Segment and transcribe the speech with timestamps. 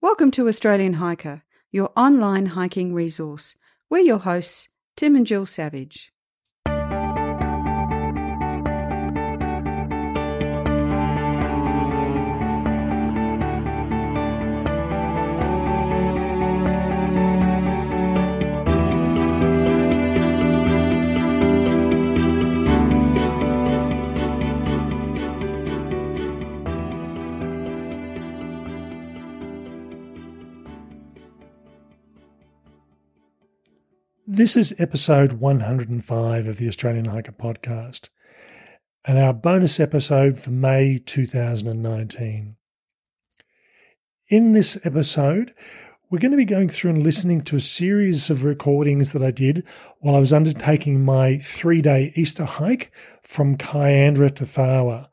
[0.00, 1.42] Welcome to Australian Hiker,
[1.72, 3.56] your online hiking resource.
[3.90, 6.12] We're your hosts, Tim and Jill Savage.
[34.38, 38.08] This is episode 105 of the Australian Hiker podcast
[39.04, 42.54] and our bonus episode for May 2019.
[44.28, 45.52] In this episode,
[46.08, 49.32] we're going to be going through and listening to a series of recordings that I
[49.32, 49.64] did
[49.98, 52.92] while I was undertaking my three day Easter hike
[53.24, 55.08] from Kiandra to Tharwa,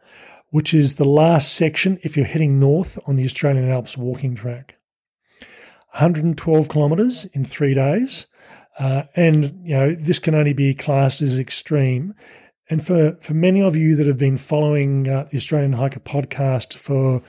[0.52, 4.76] which is the last section if you're heading north on the Australian Alps walking track.
[5.94, 8.28] 112 kilometres in three days
[8.80, 12.14] uh, and you know this can only be classed as extreme.
[12.70, 16.78] And for for many of you that have been following uh, the Australian Hiker podcast
[16.78, 17.22] for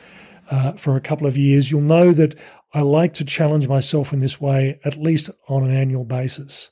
[0.51, 2.35] uh, for a couple of years, you'll know that
[2.73, 6.71] I like to challenge myself in this way at least on an annual basis.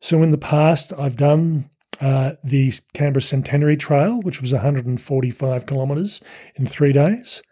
[0.00, 6.22] So in the past, I've done uh, the Canberra Centenary Trail, which was 145 kilometres
[6.54, 7.42] in three days.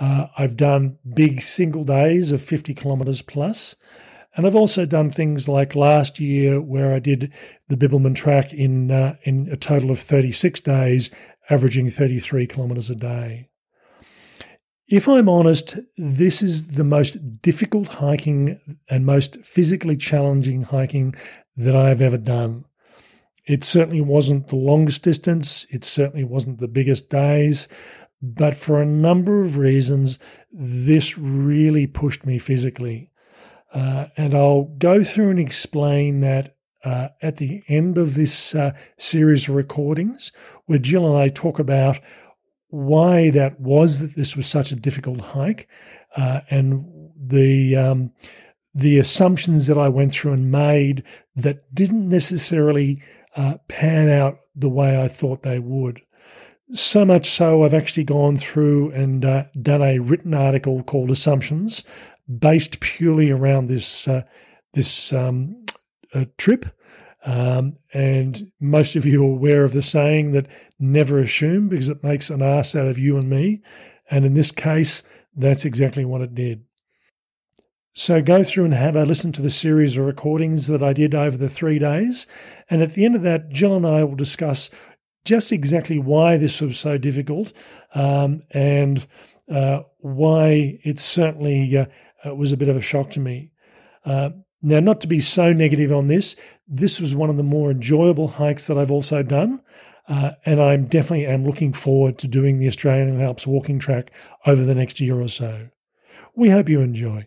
[0.00, 3.76] Uh, I've done big single days of 50 kilometres plus.
[4.36, 7.32] And I've also done things like last year where I did
[7.68, 11.10] the Bibbulmun track in uh, in a total of 36 days,
[11.48, 13.48] averaging 33 kilometres a day.
[14.88, 21.14] If I'm honest, this is the most difficult hiking and most physically challenging hiking
[21.56, 22.66] that I've ever done.
[23.46, 27.68] It certainly wasn't the longest distance, it certainly wasn't the biggest days,
[28.22, 30.18] but for a number of reasons,
[30.52, 33.10] this really pushed me physically.
[33.72, 38.72] Uh, and I'll go through and explain that uh, at the end of this uh,
[38.96, 40.32] series of recordings,
[40.66, 41.98] where Jill and I talk about
[42.68, 45.68] why that was that this was such a difficult hike,
[46.16, 48.12] uh, and the um,
[48.74, 51.02] the assumptions that I went through and made
[51.34, 53.02] that didn't necessarily
[53.34, 56.02] uh, pan out the way I thought they would.
[56.72, 61.84] So much so, I've actually gone through and uh, done a written article called Assumptions,
[62.26, 64.22] based purely around this uh,
[64.72, 65.64] this um,
[66.14, 66.66] uh, trip.
[67.24, 70.46] Um, and most of you are aware of the saying that
[70.78, 73.62] never assume because it makes an ass out of you and me.
[74.08, 75.02] And in this case,
[75.34, 76.64] that's exactly what it did.
[77.94, 81.14] So go through and have a listen to the series of recordings that I did
[81.14, 82.26] over the three days.
[82.68, 84.70] And at the end of that, Jill and I will discuss
[85.24, 87.54] just exactly why this was so difficult
[87.94, 89.06] um, and
[89.50, 91.86] uh, why it certainly uh,
[92.24, 93.52] uh, was a bit of a shock to me.
[94.04, 94.30] Uh,
[94.62, 98.28] now, not to be so negative on this, this was one of the more enjoyable
[98.28, 99.62] hikes that I've also done.
[100.08, 104.12] Uh, and I'm definitely am looking forward to doing the Australian Alps walking track
[104.46, 105.68] over the next year or so.
[106.34, 107.26] We hope you enjoy.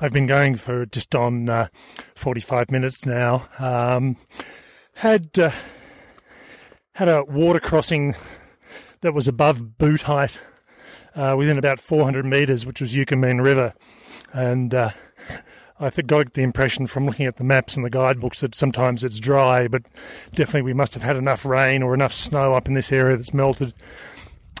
[0.00, 1.68] I've been going for just on uh,
[2.14, 3.48] 45 minutes now.
[3.58, 4.16] Um,
[4.96, 5.52] had uh,
[6.94, 8.14] had a water crossing
[9.00, 10.38] that was above boot height
[11.14, 13.74] uh, within about 400 metres, which was Eucumbene River.
[14.32, 14.90] And uh,
[15.78, 19.18] I got the impression from looking at the maps and the guidebooks that sometimes it's
[19.18, 19.82] dry, but
[20.34, 23.34] definitely we must have had enough rain or enough snow up in this area that's
[23.34, 23.74] melted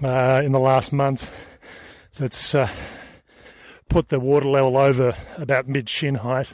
[0.02, 1.30] uh, in the last month
[2.18, 2.68] that's uh,
[3.88, 6.48] put the water level over about mid shin height.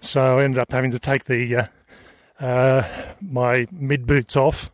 [0.00, 1.68] So I ended up having to take the
[2.42, 2.82] uh,
[3.20, 4.70] my mid boots off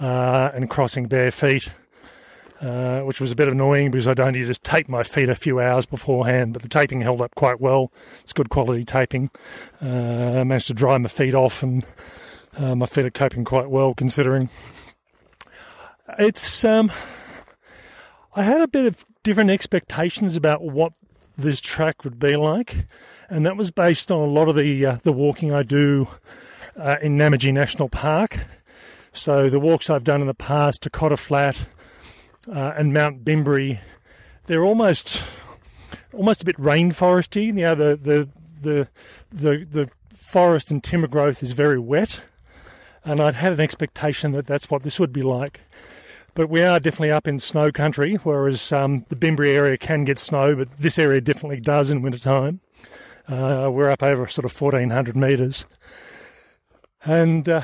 [0.00, 1.70] uh, and crossing bare feet,
[2.60, 5.60] uh, which was a bit annoying because I'd only just tape my feet a few
[5.60, 7.92] hours beforehand, but the taping held up quite well.
[8.22, 9.30] It's good quality taping.
[9.80, 9.86] Uh,
[10.40, 11.84] I managed to dry my feet off, and
[12.56, 14.50] uh, my feet are coping quite well considering.
[16.18, 16.90] It's um,
[18.34, 20.94] I had a bit of different expectations about what
[21.36, 22.88] this track would be like,
[23.28, 26.08] and that was based on a lot of the the walking I do
[26.78, 28.38] uh, in Namadgi National Park.
[29.12, 31.66] So the walks I've done in the past to Cotter Flat
[32.46, 33.80] uh, and Mount Bimberi,
[34.46, 35.22] they're almost
[36.12, 37.46] almost a bit rainforesty.
[37.46, 38.28] You know, the the
[38.62, 38.88] the
[39.30, 42.20] the, the forest and timber growth is very wet,
[43.04, 45.60] and I'd had an expectation that that's what this would be like.
[46.34, 50.20] But we are definitely up in snow country, whereas um, the Bimberi area can get
[50.20, 52.60] snow, but this area definitely does in winter time.
[53.26, 55.66] Uh, we're up over sort of 1400 metres.
[57.04, 57.62] And uh,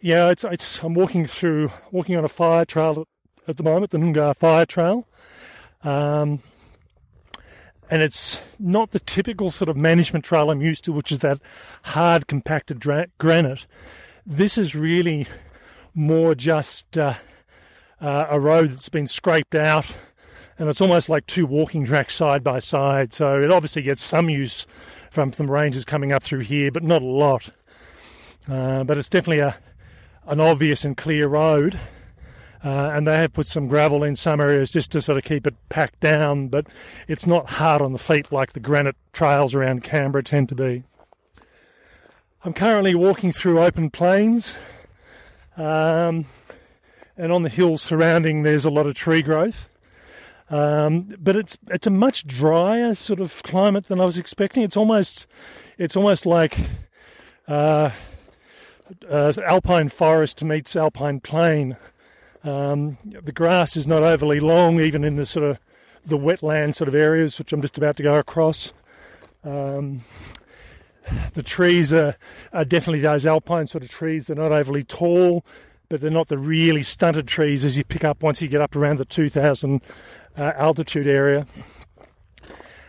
[0.00, 3.06] Yeah, it's, it's I'm walking through walking on a fire trail
[3.48, 5.06] at the moment, the Nungar Fire Trail.
[5.82, 6.42] Um,
[7.90, 11.40] and it's not the typical sort of management trail I'm used to, which is that
[11.82, 13.66] hard compacted dra- granite.
[14.26, 15.26] This is really
[15.94, 17.14] more just uh,
[18.00, 19.86] uh, a road that's been scraped out,
[20.58, 23.12] and it's almost like two walking tracks side by side.
[23.14, 24.66] So it obviously gets some use
[25.10, 27.50] from some rangers coming up through here, but not a lot.
[28.48, 29.56] Uh, but it's definitely a
[30.26, 31.78] an obvious and clear road.
[32.64, 35.46] Uh, and they have put some gravel in some areas just to sort of keep
[35.46, 36.66] it packed down, but
[37.06, 40.82] it's not hard on the feet like the granite trails around Canberra tend to be.
[42.44, 44.54] I'm currently walking through open plains,
[45.56, 46.26] um,
[47.16, 49.68] and on the hills surrounding there's a lot of tree growth.
[50.48, 54.62] Um, but it's it's a much drier sort of climate than I was expecting.
[54.62, 55.26] It's almost
[55.76, 56.56] it's almost like
[57.48, 57.90] uh,
[59.08, 61.76] uh, alpine forest meets alpine plain.
[62.44, 65.58] Um, the grass is not overly long, even in the sort of
[66.04, 68.72] the wetland sort of areas, which I'm just about to go across.
[69.44, 70.02] Um,
[71.34, 72.16] the trees are,
[72.52, 74.26] are, definitely those alpine sort of trees.
[74.26, 75.44] They're not overly tall,
[75.88, 78.76] but they're not the really stunted trees as you pick up once you get up
[78.76, 79.80] around the 2,000
[80.36, 81.46] uh, altitude area.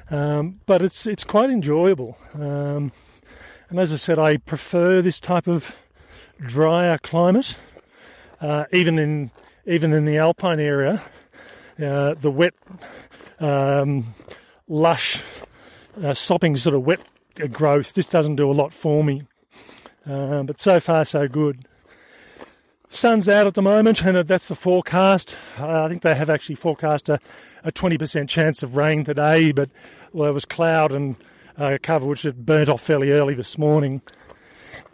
[0.10, 2.18] Um, but it's it's quite enjoyable.
[2.34, 2.94] Um,
[3.70, 5.76] and as I said, I prefer this type of
[6.40, 7.56] drier climate,
[8.42, 9.32] uh, even in
[9.66, 11.02] even in the alpine area,
[11.84, 12.54] uh, the wet,
[13.40, 14.14] um,
[14.68, 15.22] lush,
[16.02, 17.02] uh, sopping sort of wet
[17.52, 19.24] growth, this doesn't do a lot for me.
[20.06, 21.68] Uh, but so far, so good.
[22.90, 25.38] Sun's out at the moment, and that's the forecast.
[25.60, 27.20] Uh, I think they have actually forecast a,
[27.64, 29.70] a 20% chance of rain today, but
[30.14, 31.18] well, there was cloud and
[31.58, 34.02] uh, cover which had burnt off fairly early this morning.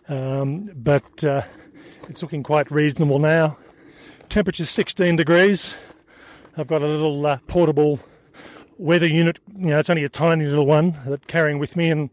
[0.10, 1.44] Um, but uh,
[2.10, 3.58] it's looking quite reasonable now.
[4.30, 5.76] Temperature's 16 degrees.
[6.58, 8.00] I've got a little uh, portable
[8.78, 9.40] weather unit.
[9.58, 12.10] You know, it's only a tiny little one that carrying with me, and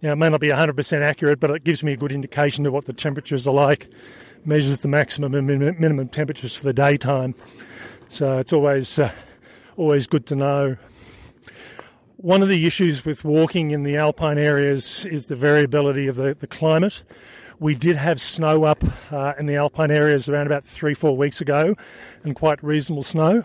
[0.00, 2.66] you know, it may not be 100% accurate, but it gives me a good indication
[2.66, 3.88] of what the temperatures are like.
[4.44, 7.34] Measures the maximum and minimum temperatures for the daytime,
[8.08, 9.12] so it's always uh,
[9.76, 10.76] always good to know.
[12.22, 16.36] One of the issues with walking in the alpine areas is the variability of the,
[16.38, 17.02] the climate.
[17.58, 21.40] We did have snow up uh, in the alpine areas around about three, four weeks
[21.40, 21.74] ago,
[22.22, 23.44] and quite reasonable snow.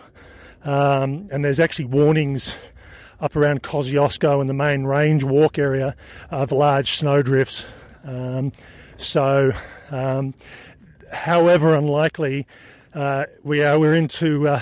[0.62, 2.54] Um, and there's actually warnings
[3.18, 5.96] up around Kosciuszko and the main range walk area
[6.30, 7.64] of large snowdrifts.
[8.04, 8.52] Um,
[8.98, 9.52] so,
[9.90, 10.34] um,
[11.10, 12.46] however unlikely,
[12.92, 14.60] uh, we are we're into uh,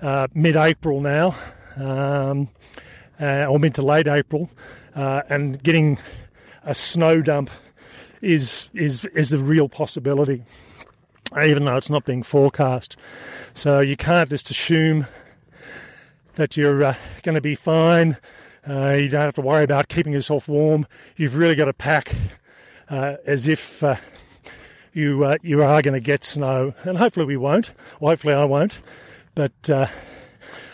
[0.00, 1.36] uh, mid-April now,
[1.76, 2.48] um,
[3.22, 4.50] uh, or mid to late April,
[4.96, 5.98] uh, and getting
[6.64, 7.50] a snow dump
[8.20, 10.44] is is is a real possibility,
[11.42, 12.96] even though it's not being forecast.
[13.54, 15.06] So you can't just assume
[16.34, 18.16] that you're uh, going to be fine.
[18.68, 20.86] Uh, you don't have to worry about keeping yourself warm.
[21.16, 22.14] You've really got to pack
[22.88, 23.96] uh, as if uh,
[24.92, 27.72] you uh, you are going to get snow, and hopefully we won't.
[28.00, 28.82] Well, hopefully I won't,
[29.34, 29.86] but uh,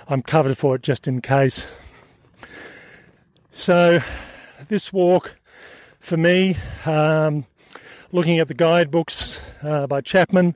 [0.06, 1.66] I'm covered for it just in case.
[3.58, 4.00] So
[4.68, 5.34] this walk
[5.98, 6.56] for me,
[6.86, 7.44] um,
[8.12, 10.54] looking at the guidebooks uh, by Chapman,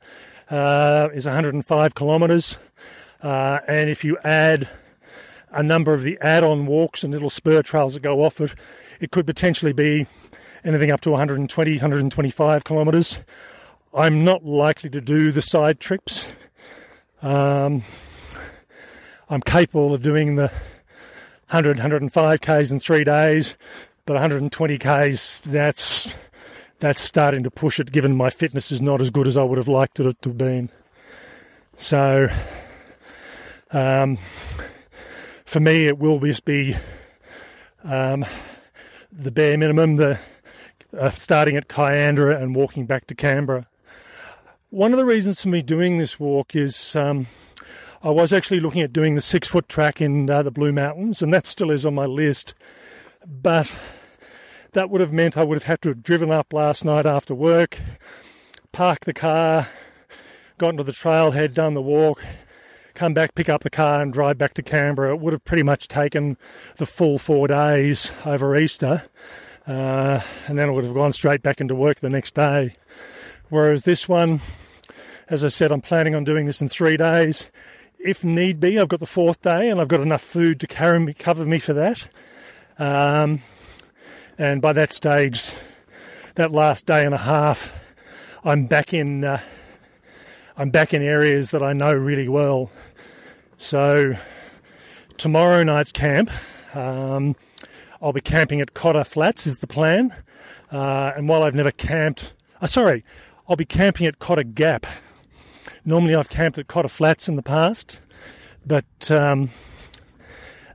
[0.49, 2.59] uh, is 105 kilometres.
[3.21, 4.69] Uh, and if you add
[5.51, 8.55] a number of the add on walks and little spur trails that go off it,
[9.01, 10.07] it could potentially be
[10.65, 13.21] anything up to 120, 125 kilometres.
[13.93, 16.25] I'm not likely to do the side trips.
[17.21, 17.83] Um,
[19.29, 20.53] I'm capable of doing the
[21.53, 23.59] 100, 105 k's in three days,
[24.07, 26.15] but 120 k's, that's
[26.79, 27.93] that's starting to push it.
[27.93, 30.39] Given my fitness is not as good as I would have liked it to have
[30.39, 30.71] been,
[31.77, 32.29] so
[33.71, 34.17] um,
[35.45, 36.75] for me, it will just be
[37.85, 38.25] um,
[39.13, 39.97] the bare minimum.
[39.97, 40.19] The
[40.99, 43.67] uh, starting at Kiandra and walking back to Canberra.
[44.71, 47.27] One of the reasons for me doing this walk is um,
[48.05, 51.23] I was actually looking at doing the six foot track in uh, the Blue Mountains,
[51.23, 52.53] and that still is on my list.
[53.25, 53.73] But
[54.73, 57.33] that would have meant I would have had to have driven up last night after
[57.33, 57.79] work,
[58.73, 59.69] parked the car,
[60.59, 62.25] gotten to the trailhead, done the walk,
[62.95, 65.15] come back, pick up the car, and drive back to Canberra.
[65.15, 66.37] It would have pretty much taken
[66.79, 69.05] the full four days over Easter,
[69.69, 72.75] uh, and then I would have gone straight back into work the next day.
[73.49, 74.41] Whereas this one,
[75.29, 77.49] as I said, I'm planning on doing this in three days.
[78.05, 80.99] If need be, I've got the fourth day and I've got enough food to carry
[80.99, 82.09] me, cover me for that.
[82.77, 83.43] Um,
[84.37, 85.55] and by that stage,
[86.35, 87.79] that last day and a half,
[88.43, 89.41] I'm back in uh,
[90.57, 92.71] I'm back in areas that I know really well.
[93.57, 94.15] So
[95.17, 96.31] tomorrow night's camp,
[96.75, 97.37] um,
[98.03, 100.13] I'll be camping at Cotter Flats is the plan.
[100.73, 103.05] Uh, and while I've never camped, uh, sorry,
[103.49, 104.87] I'll be camping at Cotter Gap.
[105.85, 108.01] Normally I've camped at Cotter Flats in the past,
[108.65, 109.51] but um,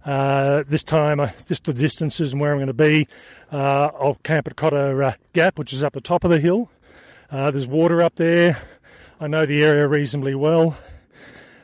[0.06, 3.08] uh, this time, uh, just the distances and where I'm going to be,
[3.52, 6.70] uh, I'll camp at Cotter uh, Gap, which is up the top of the hill.
[7.32, 8.58] Uh, there's water up there.
[9.20, 10.78] I know the area reasonably well.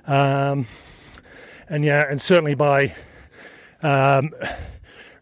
[0.08, 0.68] Um,
[1.68, 2.96] and yeah, and certainly by
[3.82, 4.32] um,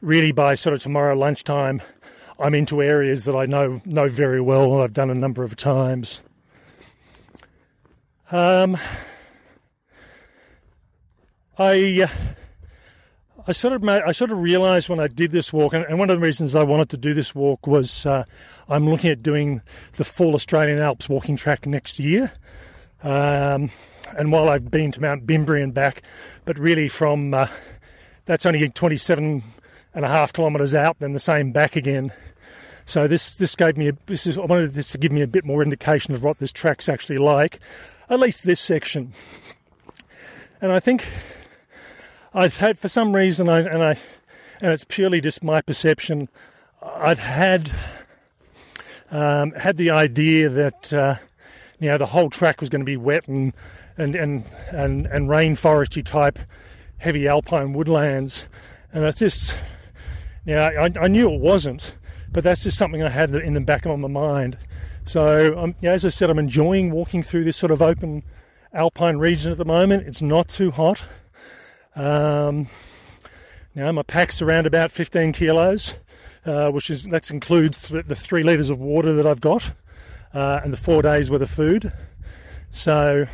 [0.02, 1.82] really by sort of tomorrow lunchtime,
[2.40, 6.22] I'm into areas that I know know very well I've done a number of times.
[8.32, 8.78] Um,
[11.60, 12.10] I
[13.46, 16.10] I sort of made, I sort of realised when I did this walk, and, one
[16.10, 18.24] of the reasons I wanted to do this walk was uh,
[18.70, 19.62] I'm looking at doing
[19.94, 22.32] the full Australian Alps walking track next year.
[23.04, 23.70] Um,
[24.18, 26.02] and while I've been to Mount Bimberi and back,
[26.46, 27.48] but really from uh,
[28.26, 29.44] that's only 27
[29.94, 32.14] and a half kilometres out, then the same back again.
[32.86, 35.28] So this this gave me a, this is I wanted this to give me a
[35.28, 37.60] bit more indication of what this track's actually like,
[38.12, 39.14] at least this section.
[40.60, 41.06] And I think
[42.34, 43.98] I've had for some reason, I, and I,
[44.62, 46.28] and it's purely just my perception.
[46.82, 47.72] I'd had
[49.12, 51.16] um, had the idea that uh,
[51.80, 53.54] you know the whole track was going to be wet and
[53.98, 56.38] and and and, and rainforesty type
[56.98, 58.48] heavy alpine woodlands,
[58.94, 59.56] and it's just
[60.46, 61.96] you know I, I knew it wasn't,
[62.32, 64.58] but that's just something I had in the back of my mind.
[65.06, 68.24] So um, know, as I said, I'm enjoying walking through this sort of open
[68.74, 70.08] alpine region at the moment.
[70.08, 71.06] It's not too hot.
[71.96, 72.70] Um,
[73.76, 75.96] now my pack's around about 15 kilos,
[76.46, 79.74] uh, which is that includes th- the three litres of water that I've got
[80.34, 81.92] uh, and the four days worth of food.
[82.72, 83.26] So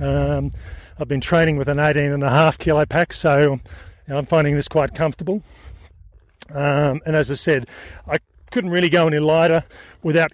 [0.00, 0.52] um,
[0.98, 3.60] I've been training with an 18 and a half kilo pack, so you
[4.08, 5.42] know, I'm finding this quite comfortable.
[6.50, 7.68] Um, and as I said,
[8.06, 8.18] I
[8.52, 9.64] couldn't really go any lighter
[10.02, 10.30] without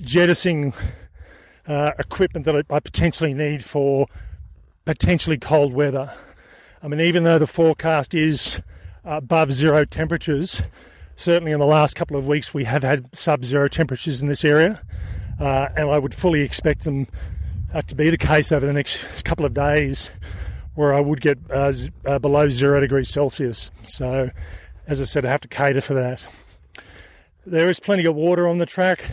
[0.00, 0.72] jettisoning
[1.66, 4.06] uh, equipment that I, potentially need for
[4.84, 6.12] potentially cold weather.
[6.82, 8.60] I mean, even though the forecast is
[9.04, 10.62] above zero temperatures,
[11.16, 14.44] certainly in the last couple of weeks we have had sub zero temperatures in this
[14.44, 14.82] area,
[15.40, 17.06] uh, and I would fully expect them
[17.72, 20.10] uh, to be the case over the next couple of days
[20.74, 23.70] where I would get uh, z- uh, below zero degrees Celsius.
[23.82, 24.30] So,
[24.86, 26.24] as I said, I have to cater for that.
[27.46, 29.04] There is plenty of water on the track.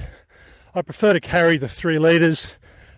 [0.74, 2.58] I prefer to carry the three litres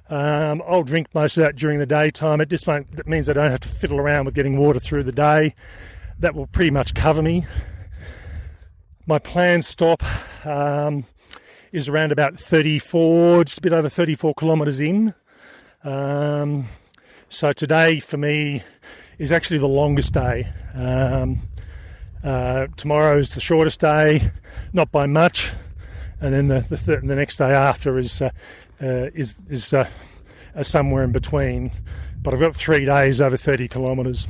[0.09, 2.41] um, I'll drink most of that during the daytime.
[2.41, 5.11] It just that means I don't have to fiddle around with getting water through the
[5.11, 5.55] day.
[6.19, 7.45] That will pretty much cover me.
[9.07, 10.03] My planned stop
[10.45, 11.05] um,
[11.71, 15.13] is around about 34, just a bit over 34 kilometres in.
[15.83, 16.67] Um,
[17.27, 18.61] so today for me
[19.17, 20.47] is actually the longest day.
[20.75, 21.41] Um,
[22.23, 24.31] uh, tomorrow is the shortest day,
[24.71, 25.51] not by much,
[26.23, 28.29] and then the the, th- the next day after is uh,
[28.81, 29.87] uh, is is uh,
[30.61, 31.71] somewhere in between.
[32.21, 34.25] But I've got three days over 30 kilometres.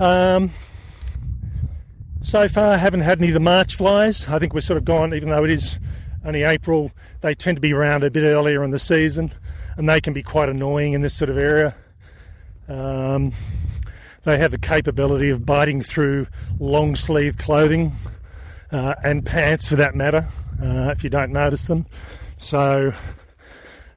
[0.00, 0.50] Um,
[2.22, 4.26] so far, I haven't had any of the March flies.
[4.26, 5.78] I think we're sort of gone, even though it is
[6.24, 6.90] only April,
[7.20, 9.32] they tend to be around a bit earlier in the season
[9.76, 11.76] and they can be quite annoying in this sort of area.
[12.68, 13.32] Um,
[14.24, 16.26] they have the capability of biting through
[16.58, 17.92] long sleeve clothing
[18.72, 20.28] uh, and pants for that matter,
[20.62, 21.86] uh, if you don't notice them.
[22.38, 22.92] So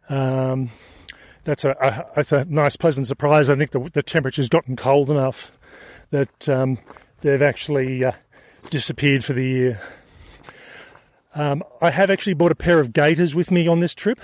[0.10, 0.70] um,
[1.44, 3.50] that's a, a, that's a nice, pleasant surprise.
[3.50, 5.52] I think the, the temperature's gotten cold enough
[6.12, 6.78] that um,
[7.22, 8.14] they've actually uh,
[8.70, 9.82] disappeared for the year.
[11.36, 14.20] Um, I have actually bought a pair of gaiters with me on this trip,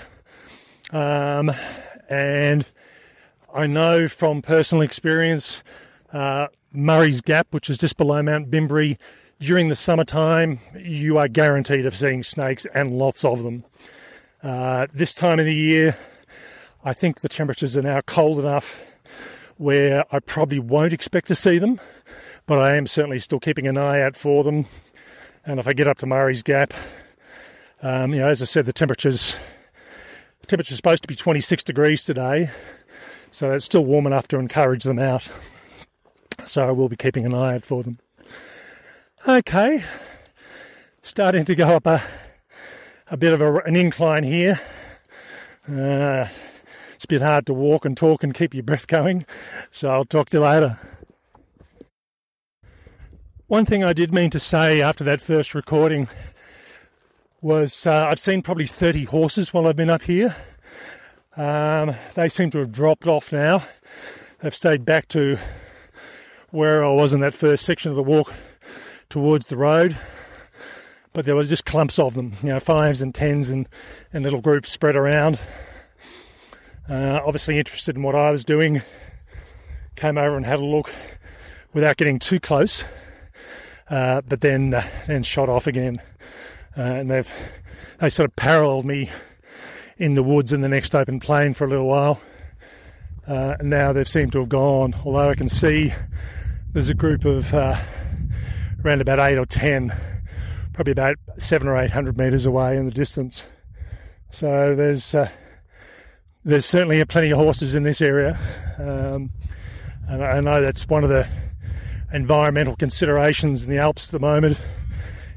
[0.92, 1.52] um,
[2.08, 2.66] and
[3.54, 5.62] I know from personal experience,
[6.12, 8.98] uh, Murray's Gap, which is just below Mount Bimberi,
[9.40, 13.64] during the summertime, you are guaranteed of seeing snakes and lots of them.
[14.42, 15.96] Uh, this time of the year,
[16.84, 18.84] I think the temperatures are now cold enough
[19.56, 21.80] where I probably won't expect to see them,
[22.46, 24.66] but I am certainly still keeping an eye out for them.
[25.44, 26.72] And if I get up to Murray's Gap,
[27.82, 29.36] um, you know, as I said, the temperatures
[30.40, 32.50] the temperature's supposed to be 26 degrees today,
[33.30, 35.28] so it's still warm enough to encourage them out.
[36.44, 37.98] So I will be keeping an eye out for them.
[39.28, 39.82] Okay,
[41.02, 42.00] starting to go up a
[43.10, 44.60] a bit of a, an incline here.
[45.68, 46.28] Uh,
[46.94, 49.26] it's a bit hard to walk and talk and keep your breath going,
[49.72, 50.78] so I'll talk to you later.
[53.48, 56.06] One thing I did mean to say after that first recording
[57.40, 60.36] was uh, I've seen probably 30 horses while I've been up here.
[61.36, 63.64] Um, they seem to have dropped off now.
[64.38, 65.36] They've stayed back to
[66.50, 68.32] where I was in that first section of the walk
[69.08, 69.96] towards the road.
[71.12, 73.68] But there was just clumps of them, you know, fives and tens and,
[74.12, 75.38] and little groups spread around.
[76.88, 78.82] Uh, obviously interested in what I was doing.
[79.96, 80.92] Came over and had a look
[81.72, 82.84] without getting too close.
[83.88, 86.00] Uh, but then uh, then shot off again.
[86.76, 87.30] Uh, and they've
[87.98, 89.10] they sort of paralleled me
[89.96, 92.20] in the woods in the next open plain for a little while.
[93.26, 94.94] Uh, and now they've seemed to have gone.
[95.04, 95.92] Although I can see
[96.72, 97.76] there's a group of uh,
[98.86, 99.92] around about eight or ten,
[100.72, 103.44] probably about seven or eight hundred metres away in the distance.
[104.30, 105.28] So there's uh,
[106.44, 108.38] there's certainly plenty of horses in this area,
[108.78, 109.30] um,
[110.08, 111.26] and I know that's one of the
[112.12, 114.60] environmental considerations in the Alps at the moment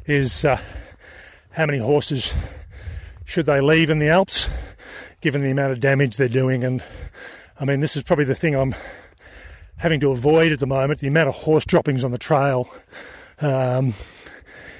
[0.06, 0.60] is uh,
[1.51, 2.34] how many horses
[3.25, 4.48] should they leave in the Alps,
[5.22, 6.63] given the amount of damage they're doing.
[6.63, 6.84] And
[7.60, 8.75] I mean, this is probably the thing I'm
[9.77, 12.70] having to avoid at the moment the amount of horse droppings on the trail.
[13.41, 13.93] Um,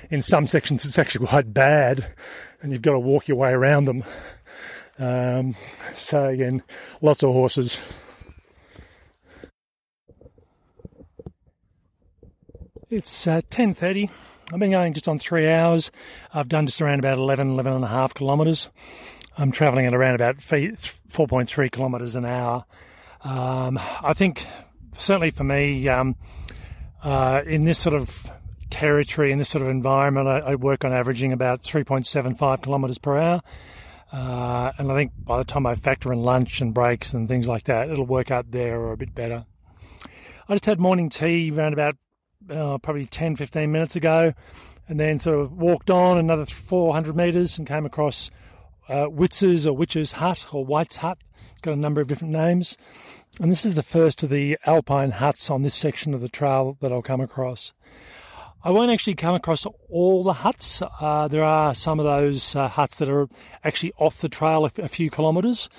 [0.10, 2.14] in some sections, it's actually quite bad,
[2.62, 4.04] and you've got to walk your way around them.
[4.98, 5.56] Um,
[5.96, 6.64] so, again,
[7.02, 7.80] lots of horses.
[12.90, 14.10] It's uh, 10.30
[14.52, 15.92] I've been going just on three hours.
[16.34, 18.70] I've done just around about 11, 11 and a half kilometres.
[19.38, 22.66] I'm travelling at around about 4.3 kilometres an hour.
[23.22, 24.48] Um, I think,
[24.98, 26.16] certainly for me, um,
[27.04, 28.32] uh, in this sort of
[28.70, 33.18] territory, in this sort of environment, I, I work on averaging about 3.75 kilometres per
[33.18, 33.42] hour.
[34.12, 37.48] Uh, and I think by the time I factor in lunch and breaks and things
[37.48, 39.46] like that, it'll work out there or a bit better.
[40.48, 41.96] I just had morning tea around about
[42.50, 44.34] uh, probably 10, 15 minutes ago,
[44.88, 48.32] and then sort of walked on another 400 metres and came across
[48.88, 51.20] uh, Witz's or Witch's Hut or White's Hut.
[51.52, 52.78] It's got a number of different names.
[53.40, 56.78] And this is the first of the alpine huts on this section of the trail
[56.82, 57.74] that I'll come across.
[58.62, 60.82] I won't actually come across all the huts.
[60.82, 63.30] Uh, there are some of those uh, huts that are
[63.64, 65.70] actually off the trail a, few kilometres.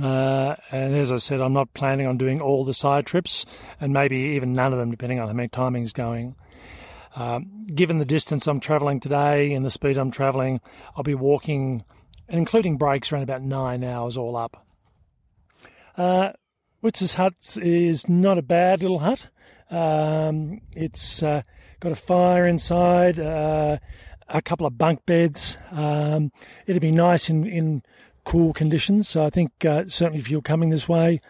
[0.00, 3.44] Uh, and as I said, I'm not planning on doing all the side trips
[3.80, 6.36] and maybe even none of them, depending on how many timing's going.
[7.16, 10.60] Um, given the distance I'm travelling today and the speed I'm travelling,
[10.96, 11.84] I'll be walking,
[12.28, 14.64] including breaks, around about nine hours all up.
[15.96, 16.30] Uh,
[16.80, 19.28] Witz's Hut is not a bad little hut.
[19.70, 21.42] Um, it's uh,
[21.82, 23.76] got a fire inside, uh,
[24.28, 25.58] a couple of bunk beds.
[25.72, 26.30] Um,
[26.66, 27.82] it'd be nice in, in
[28.24, 29.08] cool conditions.
[29.08, 31.20] So I think uh, certainly if you're coming this way,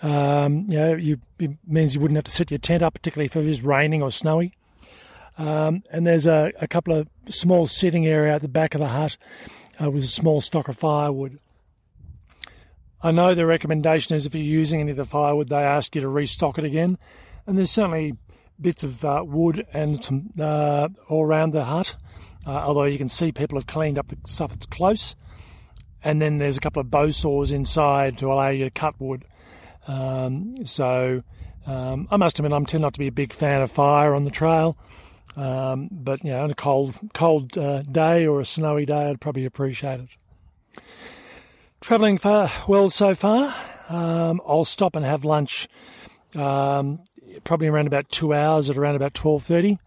[0.00, 3.26] um, you know, you, it means you wouldn't have to set your tent up, particularly
[3.26, 4.54] if it is raining or snowy.
[5.36, 8.88] Um, and there's a, a, couple of small sitting area at the back of the
[8.88, 9.16] hut
[9.80, 11.38] uh, with a small stock of firewood.
[13.02, 16.00] I know the recommendation is if you're using any of the firewood, they ask you
[16.00, 16.98] to restock it again.
[17.46, 18.16] And there's certainly
[18.60, 21.96] bits of uh, wood and some uh, all around the hut.
[22.46, 25.14] Uh, although you can see people have cleaned up the stuff that's close,
[26.02, 29.24] and then there's a couple of bow saws inside to allow you to cut wood.
[29.86, 31.22] Um, so
[31.66, 34.24] um, I must admit, I'm tend not to be a big fan of fire on
[34.24, 34.78] the trail,
[35.36, 39.20] um, but you know, on a cold cold uh, day or a snowy day, I'd
[39.20, 40.82] probably appreciate it.
[41.80, 43.54] Travelling far well so far.
[43.88, 45.68] Um, I'll stop and have lunch
[46.34, 47.00] um,
[47.44, 49.78] probably around about two hours at around about 12.30.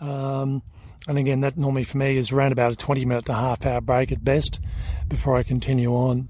[0.00, 0.62] Um,
[1.06, 3.80] and again, that normally for me is around about a 20 minute to half hour
[3.80, 4.60] break at best
[5.08, 6.28] before I continue on.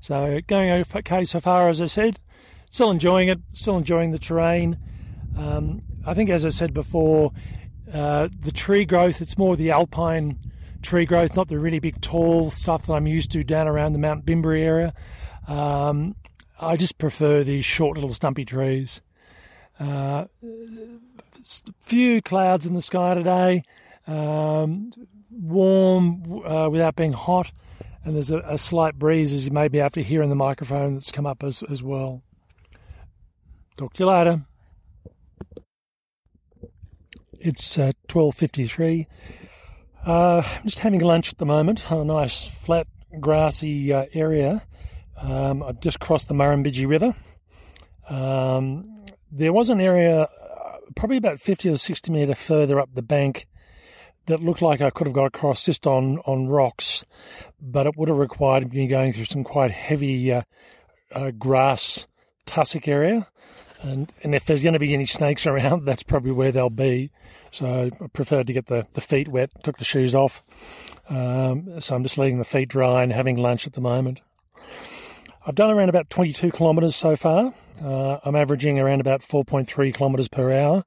[0.00, 2.20] So going okay so far, as I said,
[2.70, 4.78] still enjoying it, still enjoying the terrain.
[5.36, 7.32] Um, I think, as I said before,
[7.92, 10.38] uh, the tree growth, it's more the alpine
[10.82, 13.98] tree growth, not the really big tall stuff that I'm used to down around the
[13.98, 14.94] Mount Bimberi area.
[15.46, 16.14] Um,
[16.60, 19.02] I just prefer these short little stumpy trees.
[19.78, 20.24] Uh,
[21.80, 23.62] few clouds in the sky today,
[24.06, 24.90] um,
[25.30, 27.52] warm uh, without being hot,
[28.04, 30.36] and there's a, a, slight breeze as you may be able to hear in the
[30.36, 32.22] microphone that's come up as, as well.
[33.76, 34.46] Talk to you later.
[37.38, 39.06] It's uh, 12.53.
[40.06, 42.86] Uh, I'm just having lunch at the moment on a nice flat
[43.20, 44.64] grassy uh, area.
[45.16, 47.14] Um, I've just crossed the Murrumbidgee River.
[48.08, 48.95] Um,
[49.36, 53.46] there was an area uh, probably about 50 or 60 metre further up the bank
[54.26, 57.04] that looked like I could have got across just on, on rocks,
[57.60, 60.42] but it would have required me going through some quite heavy uh,
[61.12, 62.06] uh, grass
[62.44, 63.28] tussock area.
[63.82, 67.10] And, and if there's going to be any snakes around, that's probably where they'll be.
[67.52, 70.42] So I preferred to get the, the feet wet, took the shoes off,
[71.08, 74.20] Um, so I'm just letting the feet dry and having lunch at the moment.
[75.48, 77.54] I've done around about 22 kilometres so far.
[77.80, 80.84] Uh, I'm averaging around about 4.3 kilometres per hour,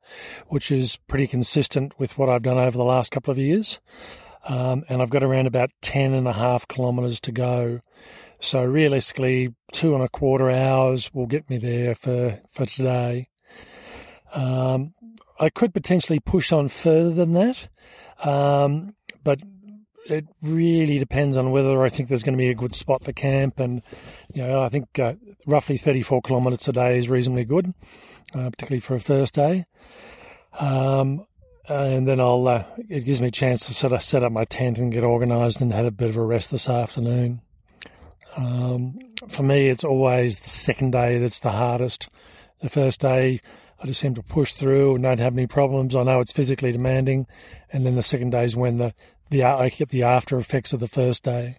[0.48, 3.80] which is pretty consistent with what I've done over the last couple of years.
[4.46, 7.80] Um, and I've got around about 10 and a half kilometres to go.
[8.42, 13.30] So realistically, two and a quarter hours will get me there for, for today.
[14.34, 14.94] Um,
[15.40, 17.70] I could potentially push on further than that,
[18.28, 18.94] um,
[19.24, 19.40] but
[20.10, 23.14] it really depends on whether I think there's going to be a good spot to
[23.14, 23.60] camp.
[23.60, 23.82] And,
[24.34, 25.14] you know, I think uh,
[25.46, 27.74] roughly 34 kilometres a day is reasonably good,
[28.34, 29.66] uh, particularly for a first day.
[30.60, 31.26] Um,
[31.68, 34.46] and then I'll, uh, it gives me a chance to sort of set up my
[34.46, 37.42] tent and get organised and have a bit of a rest this afternoon.
[38.36, 42.10] Um, for me, it's always the second day that's the hardest.
[42.62, 43.42] The first day,
[43.82, 45.96] I just seem to push through and don't have any problems.
[45.96, 47.28] I know it's physically demanding,
[47.72, 48.94] and then the second day is when the,
[49.30, 51.58] the I get the after effects of the first day.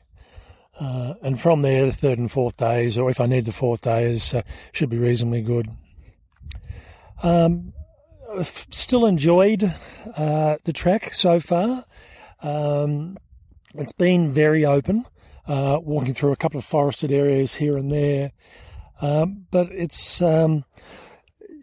[0.79, 3.83] Uh, and from there, the third and fourth days, or if I need the fourth
[3.83, 5.69] day, is uh, should be reasonably good.
[7.23, 7.75] Um,
[8.35, 9.75] I've still enjoyed
[10.17, 11.85] uh, the track so far.
[12.43, 13.19] Um,
[13.75, 15.05] it's been very open
[15.47, 18.33] uh, walking through a couple of forested areas here and there.
[19.01, 20.65] Um, but it's um,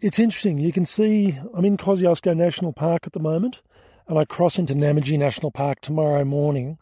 [0.00, 0.58] it's interesting.
[0.58, 3.62] You can see I'm in Kosciuszko National Park at the moment,
[4.08, 6.78] and I cross into Namadgi National Park tomorrow morning.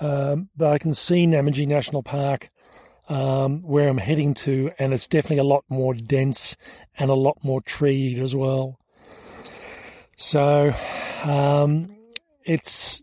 [0.00, 2.50] Um, but I can see Namadgi National Park
[3.08, 6.56] um, where I'm heading to, and it's definitely a lot more dense
[6.98, 8.78] and a lot more treed as well.
[10.16, 10.74] So
[11.22, 11.94] um,
[12.44, 13.02] it's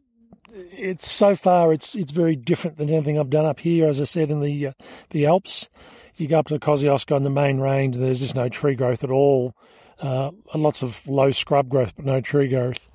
[0.54, 3.88] it's so far it's it's very different than anything I've done up here.
[3.88, 4.72] As I said in the uh,
[5.12, 5.70] the Alps,
[6.16, 7.96] you go up to the Kosciuszko in the main range.
[7.96, 9.56] There's just no tree growth at all.
[10.00, 12.90] Uh, lots of low scrub growth, but no tree growth.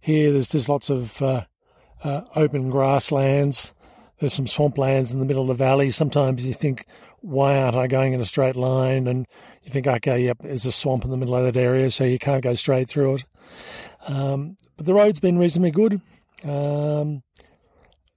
[0.00, 1.44] Here, there's just lots of uh,
[2.04, 3.72] uh, open grasslands.
[4.18, 5.90] There's some swamplands in the middle of the valley.
[5.90, 6.86] Sometimes you think,
[7.20, 9.06] why aren't I going in a straight line?
[9.06, 9.26] And
[9.62, 12.18] you think, okay, yep, there's a swamp in the middle of that area, so you
[12.18, 13.24] can't go straight through it.
[14.06, 16.00] Um, but the road's been reasonably good.
[16.44, 17.22] Um,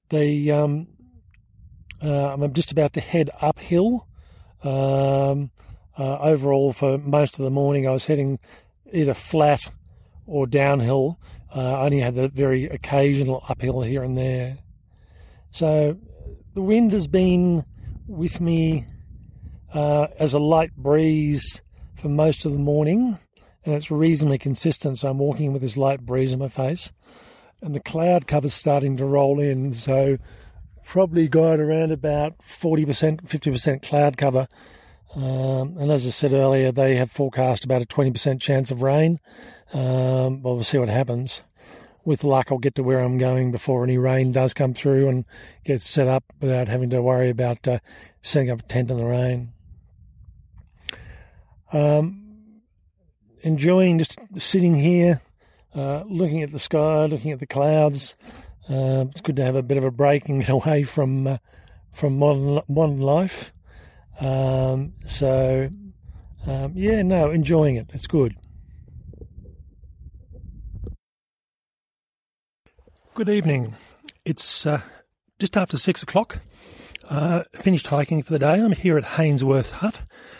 [0.09, 0.87] the um,
[2.01, 4.07] uh, I'm just about to head uphill.
[4.63, 5.51] Um,
[5.97, 8.39] uh, overall, for most of the morning, I was heading
[8.93, 9.69] either flat
[10.25, 11.19] or downhill.
[11.55, 14.59] Uh, I only had the very occasional uphill here and there.
[15.51, 15.97] So
[16.53, 17.65] the wind has been
[18.07, 18.85] with me
[19.73, 21.61] uh, as a light breeze
[21.95, 23.17] for most of the morning,
[23.65, 24.99] and it's reasonably consistent.
[24.99, 26.91] So I'm walking with this light breeze in my face
[27.61, 29.73] and the cloud cover's starting to roll in.
[29.73, 30.17] So
[30.83, 34.47] probably got around about 40%, 50% cloud cover.
[35.15, 39.19] Um, and as I said earlier, they have forecast about a 20% chance of rain.
[39.73, 41.41] Um, well, we'll see what happens.
[42.05, 45.25] With luck, I'll get to where I'm going before any rain does come through and
[45.63, 47.79] get set up without having to worry about uh,
[48.21, 49.51] setting up a tent in the rain.
[51.71, 52.61] Um,
[53.41, 55.21] enjoying just sitting here,
[55.75, 58.15] uh, looking at the sky, looking at the clouds.
[58.67, 61.37] Uh, it's good to have a bit of a break and get away from uh,
[61.91, 63.51] from modern modern life.
[64.19, 65.69] Um, so,
[66.45, 67.89] um, yeah, no, enjoying it.
[67.93, 68.35] It's good.
[73.19, 73.75] Good evening.
[74.23, 74.79] It's uh,
[75.39, 76.39] just after six o'clock.
[77.09, 78.53] Uh, finished hiking for the day.
[78.53, 79.99] I'm here at Hainsworth Hut,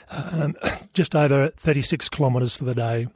[0.09, 0.55] um,
[0.93, 3.07] just over 36 kilometres for the day.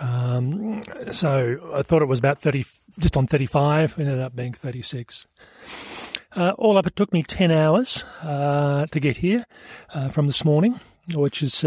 [0.00, 2.66] Um, so I thought it was about 30,
[2.98, 5.28] just on 35, ended up being 36.
[6.36, 9.46] Uh, all up, it took me 10 hours uh, to get here
[9.94, 10.78] uh, from this morning,
[11.14, 11.64] which is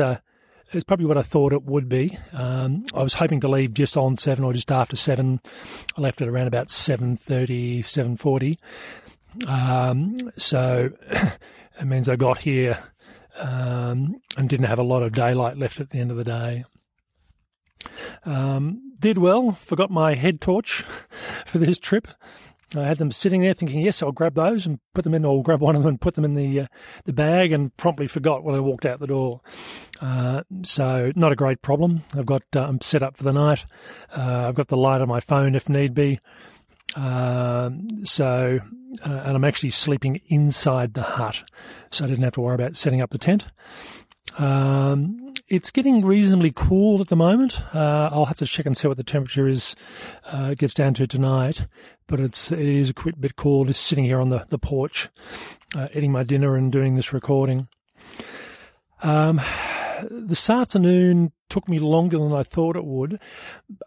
[0.73, 2.17] is probably what I thought it would be.
[2.33, 5.39] Um, I was hoping to leave just on 7 or just after 7.
[5.97, 8.57] I left at around about 7.30, 7.40.
[9.47, 10.89] Um, so
[11.79, 12.83] it means I got here
[13.37, 16.65] um, and didn't have a lot of daylight left at the end of the day.
[18.25, 20.81] Um, did well, forgot my head torch
[21.45, 22.07] for this trip.
[22.75, 25.41] I had them sitting there thinking, yes, I'll grab those and put them in, or
[25.41, 26.67] grab one of them and put them in the uh,
[27.05, 29.41] the bag, and promptly forgot when I walked out the door.
[30.01, 32.03] Uh, so not a great problem.
[32.15, 33.65] I've got uh, I'm set up for the night.
[34.15, 36.19] Uh, I've got the light on my phone if need be.
[36.95, 38.59] Um, so
[39.05, 41.43] uh, and I'm actually sleeping inside the hut,
[41.91, 43.45] so I didn't have to worry about setting up the tent.
[44.37, 47.61] Um, it's getting reasonably cool at the moment.
[47.73, 49.75] Uh, I'll have to check and see what the temperature is
[50.25, 51.63] uh, gets down to tonight.
[52.07, 55.09] But it's it is a quick bit cool just sitting here on the the porch,
[55.75, 57.67] uh, eating my dinner and doing this recording.
[59.03, 59.41] Um,
[60.09, 63.19] this afternoon took me longer than I thought it would,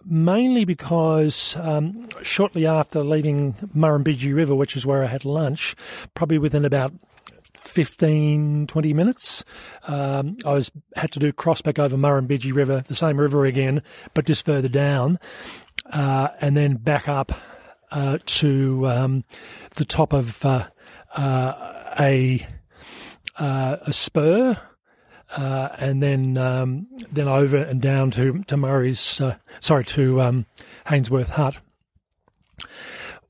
[0.05, 5.77] mainly because um, shortly after leaving Murrumbidgee River, which is where I had lunch,
[6.15, 6.93] probably within about
[7.61, 9.45] 15, 20 minutes.
[9.87, 13.83] Um, I was had to do cross back over Murrumbidgee River, the same river again,
[14.15, 15.19] but just further down,
[15.93, 17.33] uh, and then back up
[17.91, 19.25] uh, to um,
[19.77, 20.67] the top of uh,
[21.17, 22.47] uh a
[23.39, 24.59] uh, a spur.
[25.37, 29.21] Uh, and then um, then over and down to to Murray's
[29.61, 30.47] sorry to um,
[30.87, 31.57] Hainsworth Hut.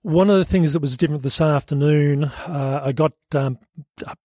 [0.02, 3.58] One of the things that was different this afternoon, uh, I got um,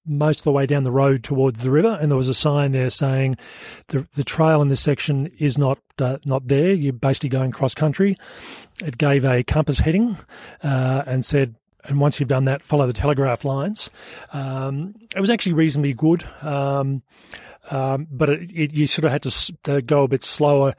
[0.06, 2.72] most of the way down the road towards the river, and there was a sign
[2.72, 3.36] there saying
[3.90, 6.72] the the trail in this section is not uh, not there.
[6.72, 8.16] You're basically going cross country.
[8.86, 10.18] It gave a compass heading
[10.64, 11.56] uh, and said
[11.88, 13.90] and once you've done that, follow the telegraph lines.
[14.34, 16.24] Um, it was actually reasonably good.
[16.42, 17.04] Um,
[17.72, 20.76] um, but it, it, you sort of had to, to, go a bit slower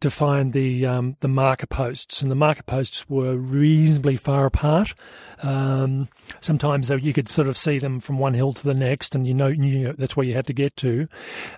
[0.00, 4.94] to find the um, the marker posts, and the marker posts were reasonably far apart.
[5.42, 6.08] Um,
[6.40, 9.34] sometimes you could sort of see them from one hill to the next, and you
[9.34, 9.52] know,
[9.98, 11.08] that's where you had to get to.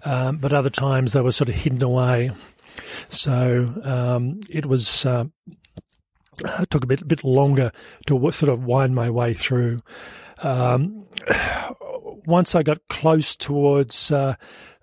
[0.04, 2.30] Um, but other times they were sort of hidden away.
[3.08, 5.04] So um, it was.
[5.04, 5.24] Uh,
[6.38, 7.72] it took a bit, bit longer
[8.06, 9.82] to sort of wind my way through.
[10.38, 11.04] Um,
[12.26, 14.34] once I got close towards, uh,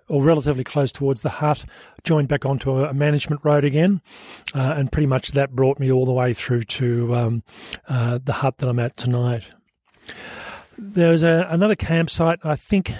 [0.08, 1.64] or relatively close towards the hut,
[2.04, 4.00] joined back onto a, management road again,
[4.54, 7.42] uh, and pretty much that brought me all the way through to um,
[7.88, 9.48] uh, the hut that I'm at tonight.
[10.76, 12.40] There's a, another campsite.
[12.42, 12.92] I think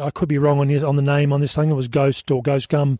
[0.00, 1.70] I could be wrong on, on the name on this thing.
[1.70, 2.98] It was Ghost or Ghost Gum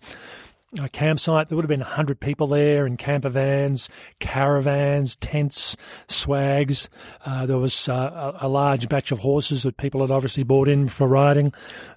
[0.78, 1.48] a campsite.
[1.48, 5.76] There would have been 100 people there in camper vans, caravans, tents,
[6.08, 6.88] swags.
[7.24, 10.68] Uh, there was uh, a, a, large batch of horses that people had obviously bought
[10.68, 11.52] in for riding.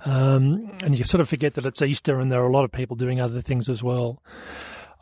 [0.05, 2.71] Um, and you sort of forget that it's Easter and there are a lot of
[2.71, 4.21] people doing other things as well.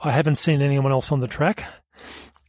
[0.04, 1.66] I haven't seen anyone else on the track.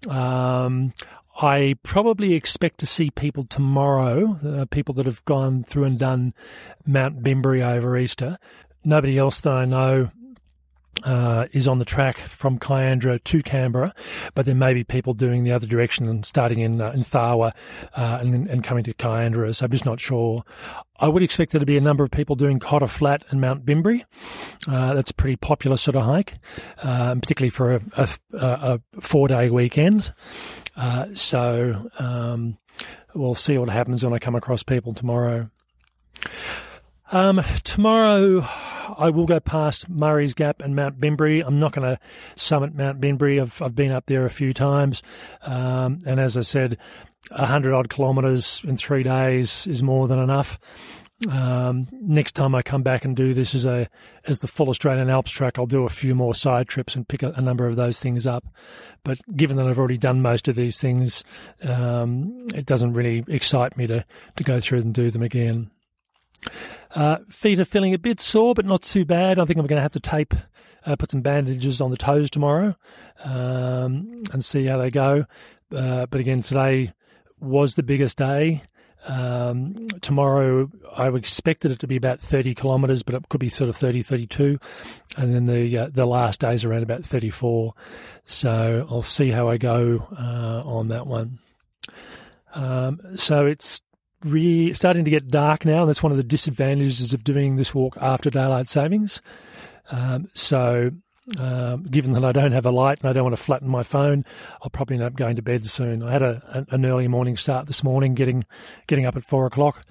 [0.09, 0.93] Um,
[1.41, 6.35] I probably expect to see people tomorrow, uh, people that have gone through and done
[6.87, 8.39] Mount Bimberi over Easter.
[8.85, 10.11] Nobody else that I know
[11.05, 13.95] uh, is on the track from Kiandra to Canberra,
[14.35, 17.53] but there may be people doing the other direction and starting in uh, in Tharwa
[17.95, 19.55] uh, and, and, coming to Kiandra.
[19.55, 20.45] So I'm just not sure.
[21.01, 23.65] I would expect there to be a number of people doing Cotter Flat and Mount
[23.65, 24.03] Bimberi.
[24.67, 26.35] Uh, that's a pretty popular sort of hike,
[26.83, 30.13] um, particularly for a, a, a four day weekend.
[30.77, 32.59] Uh, so um,
[33.15, 35.51] we'll see what happens when I come across people tomorrow.
[37.11, 38.47] Um, tomorrow,
[38.99, 41.43] I will go past Murray's Gap and Mount Bimberi.
[41.45, 42.01] I'm not going to
[42.37, 43.41] summit Mount Bimberi.
[43.41, 45.03] I've, I've been up there a few times.
[45.43, 46.77] Um, and as I said,
[47.31, 50.59] 100 odd kilometres in three days is more than enough.
[51.29, 53.89] Um, next time I come back and do this as a
[54.27, 57.25] as the full Australian Alps track, I'll do a few more side trips and pick
[57.25, 58.45] a, a number of those things up.
[59.03, 61.25] But given that I've already done most of these things,
[61.63, 64.05] um, it doesn't really excite me to
[64.37, 65.73] to go through and do them again.
[66.95, 69.39] Uh, feet are feeling a bit sore, but not too bad.
[69.39, 70.35] I think I'm going to have to tape,
[70.87, 72.75] uh, put some bandages on the toes tomorrow,
[73.25, 75.27] um, and see how they go.
[75.75, 76.93] Uh, but again, today
[77.41, 78.63] was the biggest day.
[79.07, 83.71] Um, tomorrow, I expected it to be about 30 kilometres, but it could be sort
[83.71, 84.59] of 30, 32.
[85.17, 87.75] And then the uh, the last day's around about 34.
[88.25, 91.39] So I'll see how I go uh, on that one.
[92.55, 93.81] Um, so it's
[94.25, 97.75] re- starting to get dark now, and that's one of the disadvantages of doing this
[97.75, 99.21] walk after daylight savings.
[99.91, 100.91] Um, so,
[101.39, 103.83] um, given that I don't have a light and I don't want to flatten my
[103.83, 104.25] phone,
[104.63, 106.03] I'll probably end up going to bed soon.
[106.03, 108.45] I had a, an early morning start this morning, getting
[108.87, 109.85] getting up at four o'clock.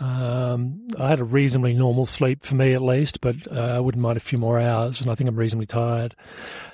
[0.00, 4.02] Um, I had a reasonably normal sleep for me at least, but uh, I wouldn't
[4.02, 6.14] mind a few more hours, and I think I'm reasonably tired.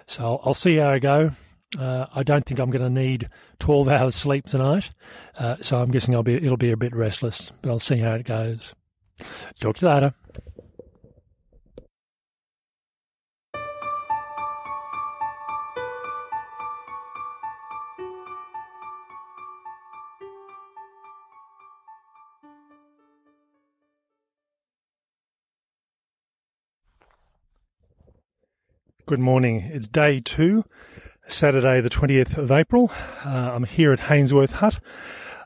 [0.06, 1.30] So I'll, I'll see how I go.
[1.78, 4.90] Uh, I don't think I'm going to need 12 hours sleep tonight,
[5.38, 8.12] uh, so I'm guessing I'll be it'll be a bit restless, but I'll see how
[8.12, 8.74] it goes.
[9.60, 10.14] Talk to you later.
[29.06, 29.70] Good morning.
[29.72, 30.64] It's day two
[31.26, 32.90] Saturday, the 20th of April.
[33.24, 34.80] Uh, I'm here at Hainsworth Hut.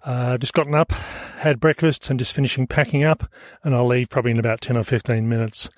[0.05, 3.31] Uh, just gotten up, had breakfast, and just finishing packing up,
[3.65, 5.69] and I'll leave probably in about 10 or 15 minutes.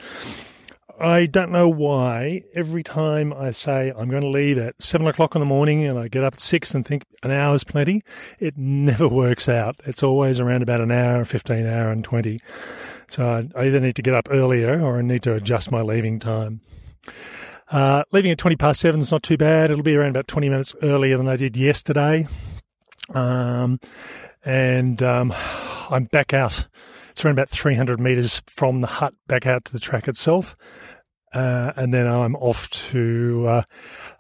[1.00, 5.36] I don't know why every time I say I'm going to leave at seven o'clock
[5.36, 8.02] in the morning and I get up at six and think an hour's plenty,
[8.40, 9.76] it never works out.
[9.86, 12.40] It's always around about an hour, 15 hour and 20.
[13.08, 16.18] So I either need to get up earlier or I need to adjust my leaving
[16.18, 16.62] time.
[17.70, 19.70] Uh, leaving at 20 past seven is not too bad.
[19.70, 22.26] It'll be around about 20 minutes earlier than I did yesterday.
[23.14, 23.78] Um,
[24.44, 25.34] and um,
[25.90, 26.66] I'm back out.
[27.10, 30.56] It's around about 300 metres from the hut back out to the track itself.
[31.32, 33.62] Uh, and then I'm off to, uh,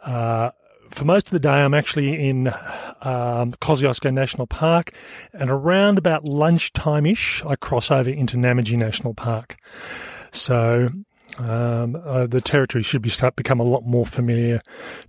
[0.02, 0.50] uh,
[0.90, 4.92] for most of the day, I'm actually in um, Kosciuszko National Park,
[5.32, 9.56] and around about lunchtime ish, I cross over into Namadgi National Park.
[10.32, 10.90] So
[11.38, 14.60] um, uh, the territory should be start become a lot more familiar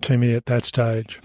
[0.02, 1.20] to me at that stage.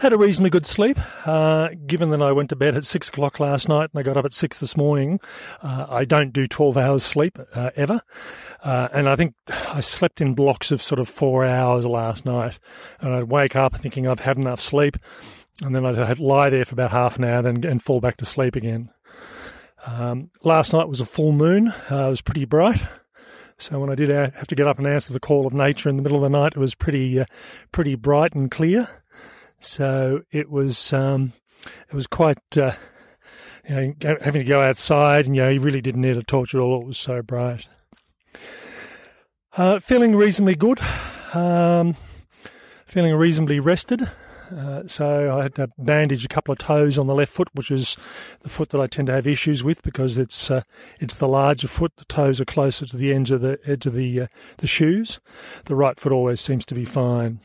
[0.00, 3.40] Had a reasonably good sleep, uh, given that I went to bed at six o'clock
[3.40, 5.20] last night and I got up at six this morning.
[5.62, 8.00] Uh, I don't do 12 hours sleep uh, ever.
[8.62, 12.58] Uh, and I think I slept in blocks of sort of four hours last night.
[13.00, 14.96] And I'd wake up thinking I've had enough sleep.
[15.62, 18.24] And then I'd lie there for about half an hour then, and fall back to
[18.24, 18.90] sleep again.
[19.86, 21.68] Um, last night was a full moon.
[21.90, 22.82] Uh, it was pretty bright.
[23.58, 25.96] So when I did have to get up and answer the call of nature in
[25.96, 27.24] the middle of the night, it was pretty, uh,
[27.72, 28.88] pretty bright and clear.
[29.60, 31.32] So it was, um,
[31.88, 32.72] it was quite, uh,
[33.68, 36.54] you know, having to go outside, and you know, you really didn't need a torch
[36.54, 36.82] at all.
[36.82, 37.66] It was so bright.
[39.56, 40.80] Uh, feeling reasonably good.
[41.32, 41.96] Um,
[42.84, 44.08] feeling reasonably rested.
[44.54, 47.70] Uh, so I had to bandage a couple of toes on the left foot, which
[47.70, 47.96] is
[48.40, 50.62] the foot that I tend to have issues with because it's uh,
[51.00, 51.92] it's the larger foot.
[51.96, 54.26] The toes are closer to the edge of the edge of the uh,
[54.58, 55.20] the shoes.
[55.64, 57.40] The right foot always seems to be fine.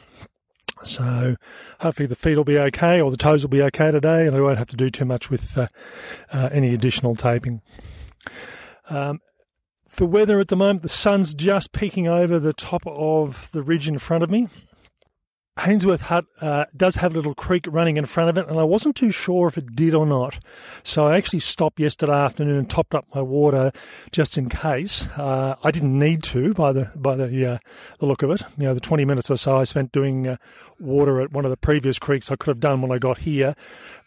[0.83, 1.35] So
[1.79, 4.41] hopefully the feet will be okay, or the toes will be okay today, and I
[4.41, 5.67] won't have to do too much with uh,
[6.31, 7.61] uh, any additional taping.
[8.89, 9.19] Um,
[9.95, 13.87] the weather at the moment, the sun's just peeking over the top of the ridge
[13.87, 14.47] in front of me.
[15.59, 18.63] Hainsworth Hut uh, does have a little creek running in front of it, and I
[18.63, 20.39] wasn't too sure if it did or not.
[20.81, 23.73] So I actually stopped yesterday afternoon and topped up my water
[24.13, 25.07] just in case.
[25.17, 27.57] Uh, I didn't need to by the by the uh,
[27.99, 28.43] the look of it.
[28.57, 30.37] You know, the 20 minutes or so I spent doing uh,
[30.79, 33.53] water at one of the previous creeks I could have done when I got here,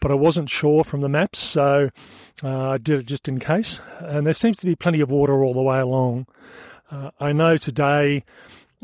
[0.01, 1.91] but I wasn't sure from the maps, so
[2.43, 3.81] uh, I did it just in case.
[3.99, 6.25] And there seems to be plenty of water all the way along.
[6.89, 8.23] Uh, I know today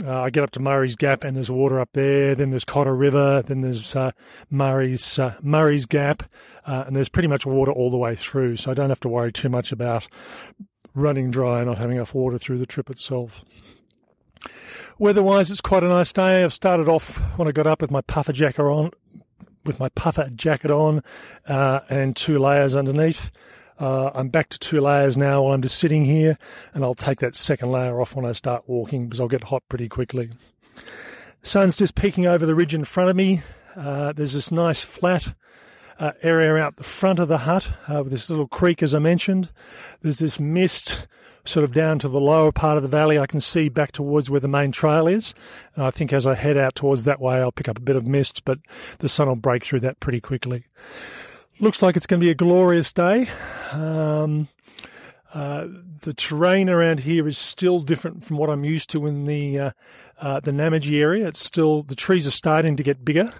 [0.03, 2.35] uh, I get up to Murray's Gap and there's water up there.
[2.35, 3.41] Then there's Cotter River.
[3.41, 4.11] Then there's uh,
[4.49, 6.23] Murray's uh, Murray's Gap,
[6.65, 8.57] uh, and there's pretty much water all the way through.
[8.57, 10.07] So I don't have to worry too much about
[10.93, 13.43] running dry and not having enough water through the trip itself.
[14.99, 16.43] Weather-wise, it's quite a nice day.
[16.43, 18.91] I've started off when I got up with my puffer jacket on,
[19.65, 21.01] with my puffer jacket on,
[21.47, 23.31] uh, and two layers underneath.
[23.81, 26.37] Uh, I'm back to two layers now while I'm just sitting here,
[26.75, 29.63] and I'll take that second layer off when I start walking because I'll get hot
[29.69, 30.29] pretty quickly.
[31.41, 33.41] Sun's just peeking over the ridge in front of me.
[33.75, 35.33] Uh, there's this nice flat
[35.99, 38.99] uh, area out the front of the hut uh, with this little creek, as I
[38.99, 39.49] mentioned.
[40.01, 41.07] There's this mist
[41.43, 43.17] sort of down to the lower part of the valley.
[43.17, 45.33] I can see back towards where the main trail is.
[45.75, 47.95] And I think as I head out towards that way, I'll pick up a bit
[47.95, 48.59] of mist, but
[48.99, 50.65] the sun will break through that pretty quickly.
[51.61, 53.29] Looks like it's going to be a glorious day.
[53.71, 54.47] Um,
[55.31, 55.67] uh,
[56.01, 59.71] the terrain around here is still different from what I'm used to in the uh,
[60.19, 61.27] uh, the Namadgi area.
[61.27, 63.31] It's still the trees are starting to get bigger,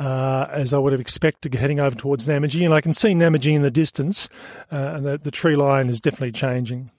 [0.00, 3.54] uh, as I would have expected heading over towards Namadgi, and I can see Namadgi
[3.54, 4.28] in the distance,
[4.72, 6.90] uh, and the, the tree line is definitely changing.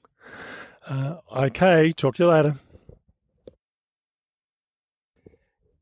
[0.88, 2.56] Uh, okay, talk to you later.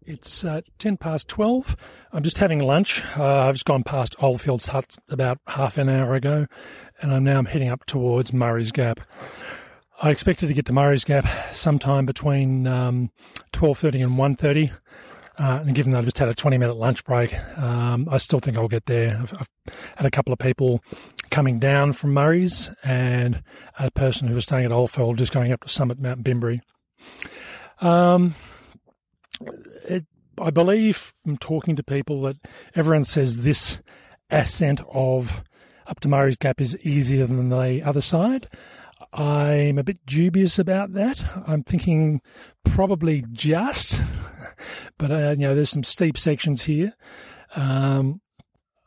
[0.09, 1.77] It's uh, 10 past 12.
[2.13, 3.03] I'm just having lunch.
[3.15, 6.47] Uh, I've just gone past Oldfields Hut about half an hour ago,
[6.99, 9.01] and I'm now heading up towards Murray's Gap.
[10.01, 13.11] I expected to get to Murray's Gap sometime between um,
[13.53, 14.71] 12.30 and 1.30.
[15.37, 18.39] Uh, and given that I've just had a 20 minute lunch break, um, I still
[18.39, 19.15] think I'll get there.
[19.21, 19.49] I've, I've,
[19.95, 20.83] had a couple of people
[21.29, 23.43] coming down from Murray's and
[23.77, 26.61] a person who was staying at Oldfield just going up to Summit Mount Bimberi.
[27.79, 28.33] Um,
[29.85, 30.05] it,
[30.37, 32.37] I believe from talking to people that
[32.75, 33.81] everyone says this
[34.29, 35.43] ascent of
[35.87, 38.47] up to Murray's Gap is easier than the other side.
[39.11, 41.23] I'm a bit dubious about that.
[41.47, 42.21] I'm thinking
[42.63, 44.01] probably just,
[44.97, 46.93] but uh, you know, there's some steep sections here.
[47.55, 48.21] Um,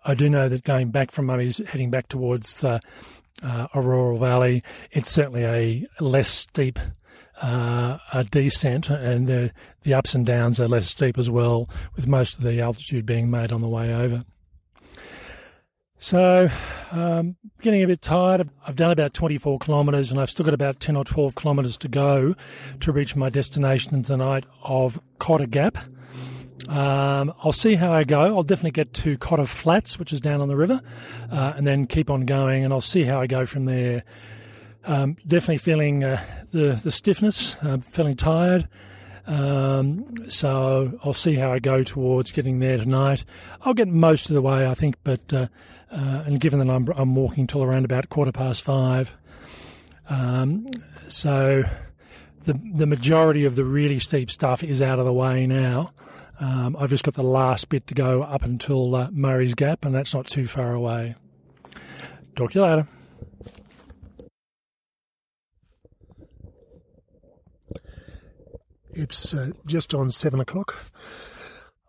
[0.04, 2.78] I do know that going back from Murray's, heading back towards uh,
[3.42, 6.78] uh, Orroral Valley, it's certainly a less steep
[7.40, 9.52] uh, a descent, and the,
[9.82, 13.30] the ups and downs are less steep as well, with most of the altitude being
[13.30, 14.24] made on the way over.
[15.98, 16.50] So,
[16.90, 18.50] um, getting a bit tired.
[18.66, 21.86] I've done about 24 kilometres and I've still got about 10 or 12 kilometres to
[21.86, 22.34] go
[22.80, 25.78] to reach my destination tonight of Cotter Gap.
[26.68, 28.36] Um, I'll see how I go.
[28.36, 30.80] I'll definitely get to Cotter Flats, which is down on the river,
[31.30, 34.02] uh, and then keep on going, and I'll see how I go from there.
[34.84, 38.68] Um, definitely feeling uh, the the stiffness, uh, feeling tired.
[39.26, 43.24] Um, so I'll see how I go towards getting there tonight.
[43.60, 45.46] I'll get most of the way, I think, but uh,
[45.92, 49.16] uh, and given that I'm, I'm walking till around about quarter past five,
[50.08, 50.66] um,
[51.06, 51.62] so
[52.44, 55.92] the the majority of the really steep stuff is out of the way now.
[56.40, 59.94] Um, I've just got the last bit to go up until uh, Murray's Gap, and
[59.94, 61.14] that's not too far away.
[62.34, 62.88] Talk to you later.
[68.94, 70.90] It's uh, just on seven o'clock.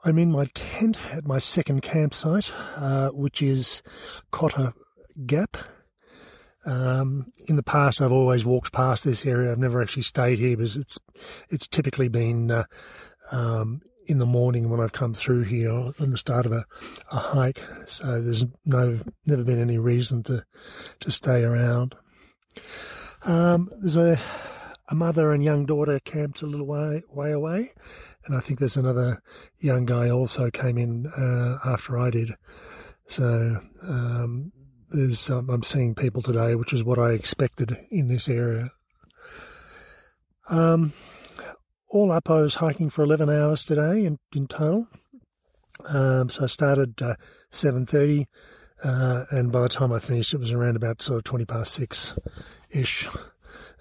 [0.06, 3.82] I'm in my tent at my second campsite, uh, which is
[4.32, 4.74] Cotter
[5.26, 5.58] Gap.
[6.66, 9.52] Um, in the past, I've always walked past this area.
[9.52, 11.00] I've never actually stayed here because it's
[11.50, 12.64] it's typically been uh,
[13.32, 16.66] um, in the morning when I've come through here on the start of a,
[17.12, 17.62] a hike.
[17.86, 20.46] So there's no never been any reason to
[21.02, 21.96] to stay around.
[23.24, 24.20] Um, there's a
[24.94, 27.72] a mother and young daughter camped a little way way away,
[28.26, 29.24] and I think there's another
[29.58, 32.36] young guy also came in uh, after I did.
[33.08, 34.52] So um,
[34.92, 38.70] there's um, I'm seeing people today, which is what I expected in this area.
[40.48, 40.94] Um,
[41.90, 44.88] all up, I was hiking for 11 hours today in, in total.
[45.86, 47.16] Um, so I started uh,
[47.52, 48.28] 7:30,
[48.84, 51.72] uh, and by the time I finished, it was around about sort of 20 past
[51.74, 52.14] six
[52.70, 53.08] ish.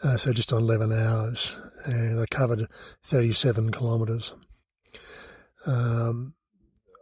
[0.03, 2.69] Uh, so just on 11 hours, and I covered
[3.05, 4.35] 37 kilometres.
[5.65, 6.35] Um,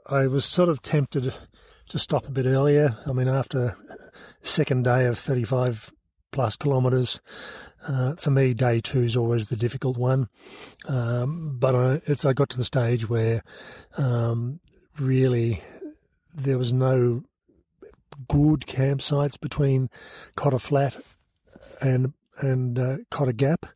[0.07, 1.33] I was sort of tempted
[1.89, 2.97] to stop a bit earlier.
[3.07, 3.77] I mean, after
[4.43, 5.93] second day of 35
[6.31, 7.23] plus kilometres,
[7.89, 10.29] uh, for me, day two is always the difficult one.
[10.87, 13.43] Um, but I, it's I got to the stage where
[13.97, 14.61] um,
[14.99, 15.63] really
[16.35, 17.23] there was no
[18.29, 19.89] good campsites between
[20.37, 20.95] Cotter Flat
[21.81, 22.13] and
[22.43, 23.67] and uh, a Gap.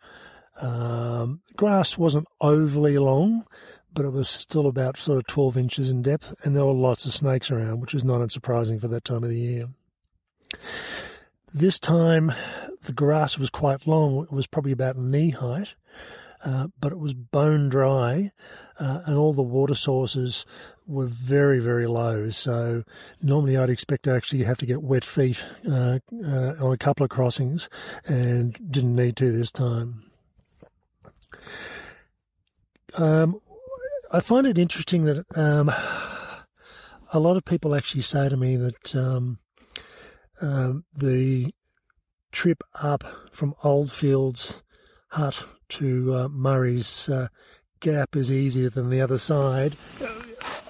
[0.61, 3.45] Um, grass wasn't overly long,
[3.93, 7.05] but it was still about sort of 12 inches in depth, and there were lots
[7.05, 9.69] of snakes around, which is not unsurprising for that time of the year.
[11.53, 12.33] This time,
[12.83, 14.25] the grass was quite long.
[14.25, 15.75] It was probably about knee height,
[16.45, 18.33] uh, but it was bone dry,
[18.79, 20.45] uh, and all the water sources
[20.87, 22.31] were very, very low.
[22.31, 22.85] So
[23.23, 27.05] normally I'd expect to actually have to get wet feet uh, uh, on a couple
[27.05, 27.69] of crossings,
[28.07, 30.05] and didn't need to this time.
[32.95, 33.41] Um,
[34.11, 35.69] I find it interesting that um,
[37.13, 39.39] a lot of people actually say to me that um,
[40.41, 41.55] um the
[42.33, 44.63] trip up from Oldfields
[45.09, 47.29] Hut to uh, Murray's uh,
[47.81, 49.77] Gap is easier than the other side.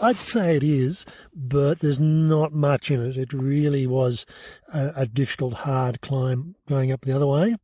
[0.05, 3.17] I'd say it is, but there's not much in it.
[3.17, 4.27] It really was
[4.73, 7.57] a, a difficult, hard climb going up the other way,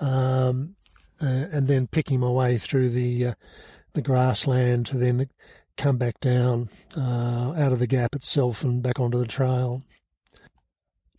[0.00, 0.76] um,
[1.20, 3.34] uh, and then picking my way through the uh,
[3.92, 5.28] the grassland to then
[5.76, 9.82] come back down uh, out of the gap itself and back onto the trail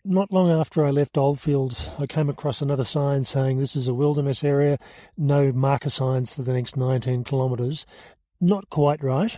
[0.04, 3.94] not long after I left Oldfields, I came across another sign saying this is a
[3.94, 4.78] wilderness area,
[5.16, 7.86] no marker signs for the next 19 kilometres.
[8.40, 9.36] Not quite right.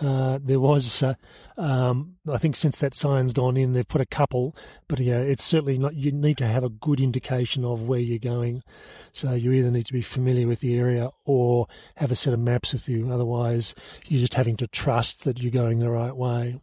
[0.00, 1.14] Uh, there was, uh,
[1.56, 4.56] um, I think, since that sign's gone in, they've put a couple,
[4.88, 5.94] but yeah, it's certainly not.
[5.94, 8.62] You need to have a good indication of where you're going.
[9.12, 12.40] So you either need to be familiar with the area or have a set of
[12.40, 13.12] maps with you.
[13.12, 13.74] Otherwise,
[14.06, 16.58] you're just having to trust that you're going the right way.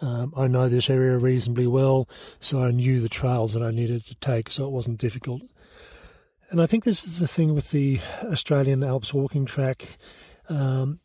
[0.00, 2.08] Um, I know this area reasonably well,
[2.40, 5.42] so I knew the trails that I needed to take, so it wasn't difficult.
[6.50, 9.98] And I think this is the thing with the Australian Alps walking track.
[10.48, 11.00] Um,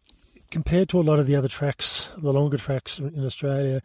[0.54, 3.82] compared to a lot of the other tracks, the longer tracks in Australia,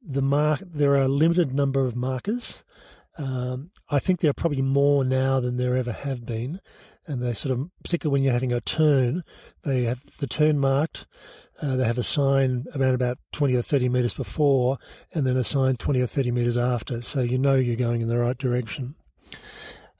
[0.00, 2.62] the mark there are a limited number of markers.
[3.18, 6.60] Um, I think there are probably more now than there ever have been,
[7.04, 9.24] and they sort of, particularly when you're having a turn,
[9.64, 11.04] they have the turn marked.
[11.60, 14.78] Uh, they have a sign around about 20 or 30 metres before,
[15.12, 18.08] and then a sign 20 or 30 metres after, so you know you're going in
[18.08, 18.94] the right direction.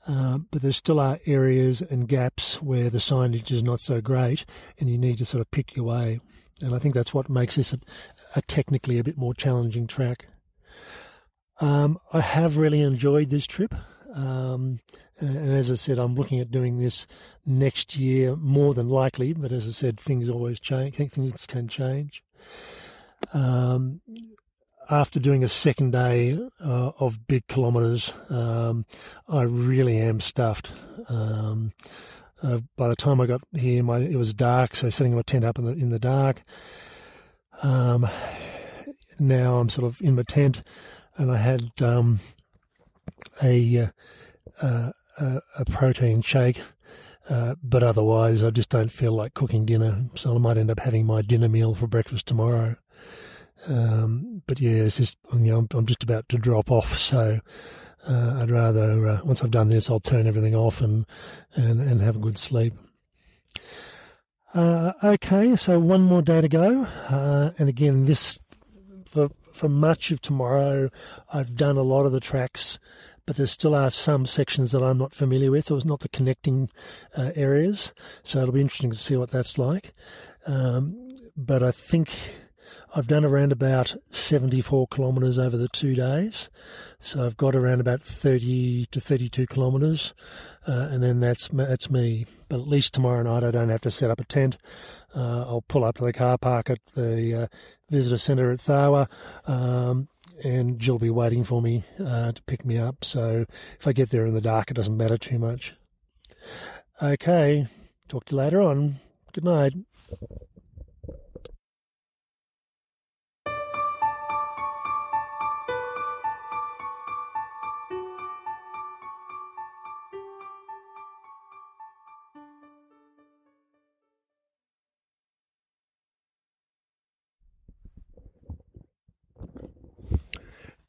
[0.07, 4.45] Uh, but there still are areas and gaps where the signage is not so great,
[4.79, 6.19] and you need to sort of pick your way.
[6.61, 7.79] And I think that's what makes this a,
[8.35, 10.27] a technically a bit more challenging track.
[11.59, 13.73] Um, I have really enjoyed this trip.
[14.13, 14.79] Um,
[15.19, 17.07] and as I said, I'm looking at doing this
[17.45, 19.33] next year more than likely.
[19.33, 20.95] But as I said, things always change.
[20.95, 22.23] Things can change.
[23.33, 24.01] Um,
[24.89, 28.85] after doing a second day uh, of big kilometres, um,
[29.27, 30.71] I really am stuffed.
[31.07, 31.71] Um,
[32.41, 35.45] uh, by the time I got here, my it was dark, so setting my tent
[35.45, 36.41] up in the in the dark.
[37.63, 38.07] Um,
[39.19, 40.61] now I'm sort of in my tent,
[41.17, 42.19] and I had um,
[43.41, 43.89] a,
[44.61, 46.61] uh, a, a protein shake.
[47.27, 50.79] Uh, but otherwise, I just don't feel like cooking dinner, so I might end up
[50.79, 52.75] having my dinner meal for breakfast tomorrow.
[53.67, 57.39] Um, but yeah, it's just you know I'm, just about to drop off, so
[58.07, 61.05] uh, I'd rather uh, once I've done this, I'll turn everything off and
[61.55, 62.73] and and have a good sleep.
[64.53, 68.39] Uh, okay, so one more day to go, uh, and again, this
[69.05, 70.89] for for much of tomorrow,
[71.31, 72.77] I've done a lot of the tracks,
[73.25, 76.69] but there still are some sections that I'm not familiar with, or not the connecting
[77.17, 77.93] uh, areas.
[78.23, 79.93] So it'll be interesting to see what that's like.
[80.45, 82.11] Um, but I think
[82.97, 86.49] I've done around about 74 kilometres over the two days.
[87.01, 90.13] So I've got around about 30 to 32 kilometres,
[90.65, 92.25] uh, and then that's that's me.
[92.47, 94.57] But at least tomorrow night I don't have to set up a tent.
[95.13, 97.47] Uh, I'll pull up to the car park at the uh,
[97.89, 99.07] visitor centre at Tharwa,
[99.45, 100.07] um,
[100.41, 103.03] and Jill will be waiting for me uh, to pick me up.
[103.03, 103.45] So
[103.77, 105.75] if I get there in the dark, it doesn't matter too much.
[107.01, 107.67] Okay,
[108.07, 108.95] talk to you later on.
[109.33, 109.73] Good night.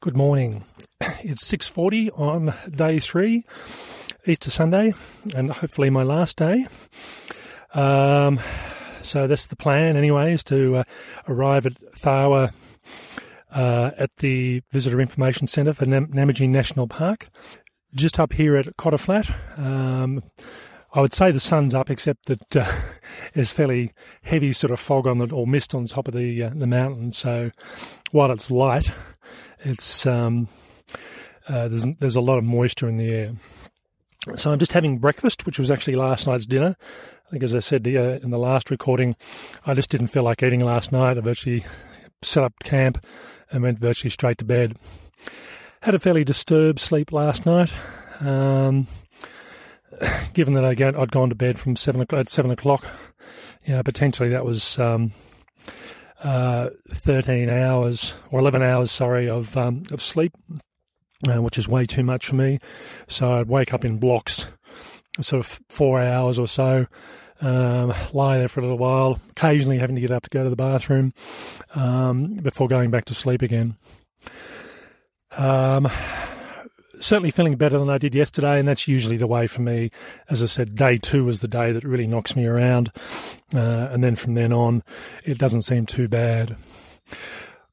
[0.07, 0.63] Good morning.
[1.01, 3.43] It's 6:40 on day 3,
[4.25, 4.93] Easter Sunday,
[5.35, 6.65] and hopefully my last day.
[7.73, 8.39] Um,
[9.01, 10.83] so that's the plan anyway, is to uh,
[11.27, 12.53] arrive at Tharwa
[13.51, 17.27] uh, at the Visitor Information Centre for Nam- National Park,
[17.93, 19.29] just up here at Cotter Flat.
[19.57, 20.23] Um,
[20.93, 22.71] I would say the sun's up, except that uh,
[23.33, 23.91] there's fairly
[24.21, 27.11] heavy sort of fog on the or mist on top of the uh, the mountain.
[27.11, 27.51] So
[28.11, 28.89] while it's light,
[29.59, 30.47] it's um,
[31.47, 33.33] uh, there's there's a lot of moisture in the air.
[34.35, 36.75] So I'm just having breakfast, which was actually last night's dinner.
[37.27, 39.15] I think, as I said uh, in the last recording,
[39.65, 41.17] I just didn't feel like eating last night.
[41.17, 41.65] I virtually
[42.21, 43.03] set up camp
[43.51, 44.77] and went virtually straight to bed.
[45.81, 47.73] Had a fairly disturbed sleep last night.
[48.19, 48.87] Um,
[50.33, 52.85] given that I'd gone to bed from seven at seven o'clock,
[53.65, 55.11] you know, potentially that was um,
[56.23, 60.33] uh, 13 hours or 11 hours, sorry, of um, of sleep,
[61.27, 62.59] uh, which is way too much for me.
[63.07, 64.47] So I'd wake up in blocks,
[65.21, 66.87] sort of four hours or so,
[67.41, 70.49] um, lie there for a little while, occasionally having to get up to go to
[70.49, 71.13] the bathroom
[71.75, 73.75] um, before going back to sleep again.
[75.37, 75.87] Um,
[76.99, 79.91] certainly feeling better than I did yesterday, and that's usually the way for me.
[80.29, 82.91] As I said, day two was the day that really knocks me around,
[83.53, 84.83] uh, and then from then on,
[85.23, 86.55] it doesn't seem too bad.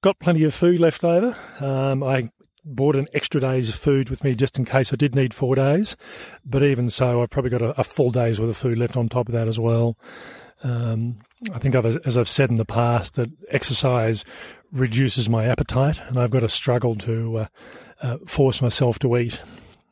[0.02, 1.36] Got plenty of food left over.
[1.60, 2.30] Um, I
[2.64, 5.96] bought an extra day's food with me just in case I did need four days,
[6.44, 9.08] but even so, I've probably got a, a full day's worth of food left on
[9.08, 9.96] top of that as well.
[10.62, 11.18] Um,
[11.52, 14.24] I think, I've, as I've said in the past, that exercise
[14.72, 17.46] reduces my appetite, and I've got to struggle to uh,
[18.04, 19.40] uh, force myself to eat,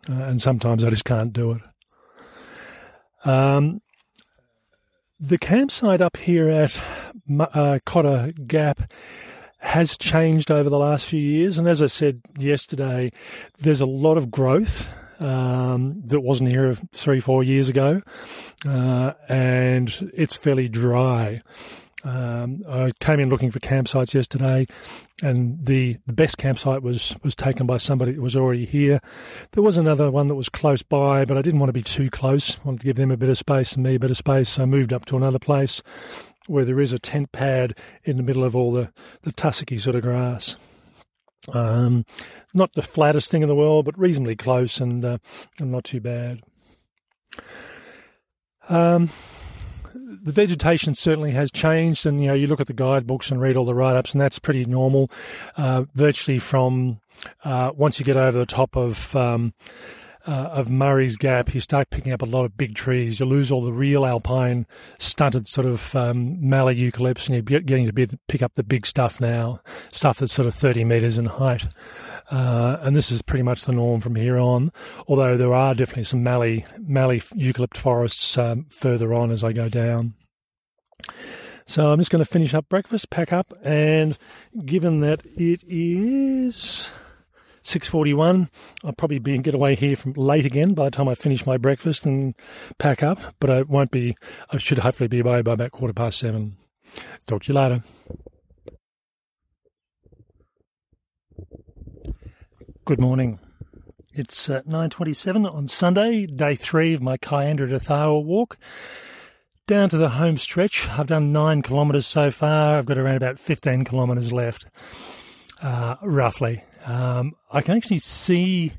[0.08, 1.62] uh, and sometimes I just can't do it.
[3.24, 3.80] Um,
[5.18, 6.80] the campsite up here at
[7.38, 8.92] uh, Cotter Gap
[9.60, 13.12] has changed over the last few years, and as I said yesterday,
[13.60, 18.02] there's a lot of growth um, that wasn't here three, four years ago,
[18.66, 21.40] uh, and it's fairly dry.
[22.04, 24.66] Um, I came in looking for campsites yesterday,
[25.22, 29.00] and the, the best campsite was, was taken by somebody that was already here.
[29.52, 32.10] There was another one that was close by, but I didn't want to be too
[32.10, 32.58] close.
[32.58, 34.48] I wanted to give them a bit of space and me a bit of space,
[34.48, 35.82] so I moved up to another place
[36.46, 38.92] where there is a tent pad in the middle of all the,
[39.22, 40.56] the tussocky sort of grass.
[41.52, 42.04] Um,
[42.54, 45.18] not the flattest thing in the world, but reasonably close and, uh,
[45.60, 46.40] and not too bad.
[48.68, 49.10] Um,
[50.22, 53.56] the vegetation certainly has changed, and you know you look at the guidebooks and read
[53.56, 55.10] all the write-ups, and that's pretty normal.
[55.56, 57.00] Uh, virtually from
[57.44, 59.52] uh, once you get over the top of um,
[60.26, 63.18] uh, of Murray's Gap, you start picking up a lot of big trees.
[63.18, 64.66] You lose all the real alpine
[64.98, 68.86] stunted sort of um, mallee eucalypts, and you're getting to be, pick up the big
[68.86, 69.60] stuff now,
[69.90, 71.66] stuff that's sort of 30 metres in height.
[72.30, 74.72] Uh, and this is pretty much the norm from here on,
[75.08, 79.68] although there are definitely some mallee, mallee eucalypt forests um, further on as I go
[79.68, 80.14] down.
[81.66, 84.16] So I'm just going to finish up breakfast, pack up, and
[84.64, 86.90] given that it is
[87.64, 88.48] 6.41.
[88.84, 91.56] I'll probably be get away here from late again by the time I finish my
[91.56, 92.34] breakfast and
[92.78, 94.16] pack up, but I won't be,
[94.50, 96.56] I should hopefully be away by about quarter past seven.
[97.26, 97.82] Talk to you later.
[102.84, 103.38] Good morning.
[104.12, 108.58] It's uh, 9.27 on Sunday, day three of my Kiandra to Tharwa walk.
[109.66, 110.88] Down to the home stretch.
[110.88, 112.76] I've done nine kilometres so far.
[112.76, 114.66] I've got around about 15 kilometres left,
[115.62, 116.62] uh, roughly.
[116.84, 118.72] Um, I can actually see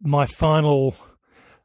[0.00, 0.94] my final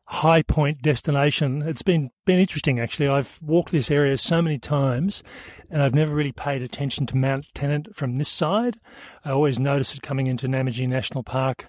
[0.05, 1.61] high point destination.
[1.61, 3.07] It's been been interesting actually.
[3.07, 5.21] I've walked this area so many times,
[5.69, 8.79] and I've never really paid attention to Mount Tennent from this side.
[9.23, 11.67] I always notice it coming into Namadgi National Park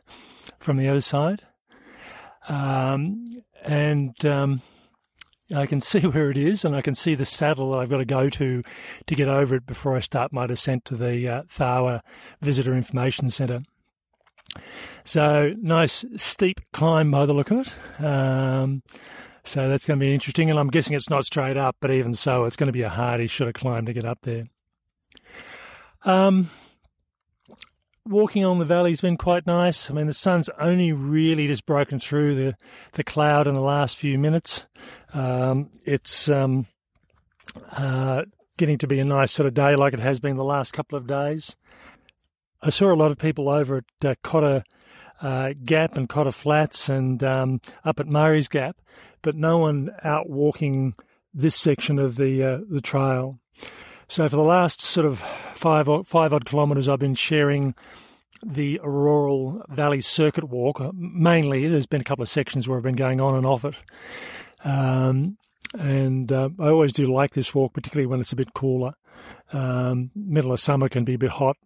[0.59, 1.43] from the other side,
[2.49, 3.26] um,
[3.62, 4.62] and um,
[5.55, 8.07] I can see where it is, and I can see the saddle I've got to
[8.07, 8.62] go to
[9.07, 12.01] to get over it before I start my descent to the uh, Tharwa
[12.41, 13.64] Visitor Information Centre.
[15.05, 18.05] So nice steep climb by the look of it.
[18.05, 18.82] Um,
[19.44, 22.14] so that's going to be interesting, and I'm guessing it's not straight up, but even
[22.14, 24.44] so, it's going to be a hardy sort of climb to get up there.
[26.05, 26.51] Um,
[28.07, 29.90] walking on the valley's been quite nice.
[29.90, 32.57] I mean, the sun's only really just broken through the
[32.92, 34.66] the cloud in the last few minutes.
[35.14, 36.66] Um, it's um,
[37.72, 38.22] uh,
[38.59, 40.98] getting to be a nice sort of day, like it has been the last couple
[40.98, 41.57] of days.
[42.62, 44.64] I saw a lot of people over at uh, Cotter
[45.22, 48.76] uh, Gap and Cotter Flats and um, up at Murray's Gap,
[49.22, 50.94] but no one out walking
[51.32, 53.38] this section of the uh, the trail.
[54.08, 55.20] So for the last sort of
[55.54, 57.74] five five odd kilometres, I've been sharing
[58.44, 60.80] the Orroral Valley Circuit Walk.
[60.94, 63.74] Mainly, there's been a couple of sections where I've been going on and off it.
[64.64, 65.36] Um,
[65.78, 68.92] and uh, I always do like this walk, particularly when it's a bit cooler.
[69.52, 71.56] Um, middle of summer can be a bit hot,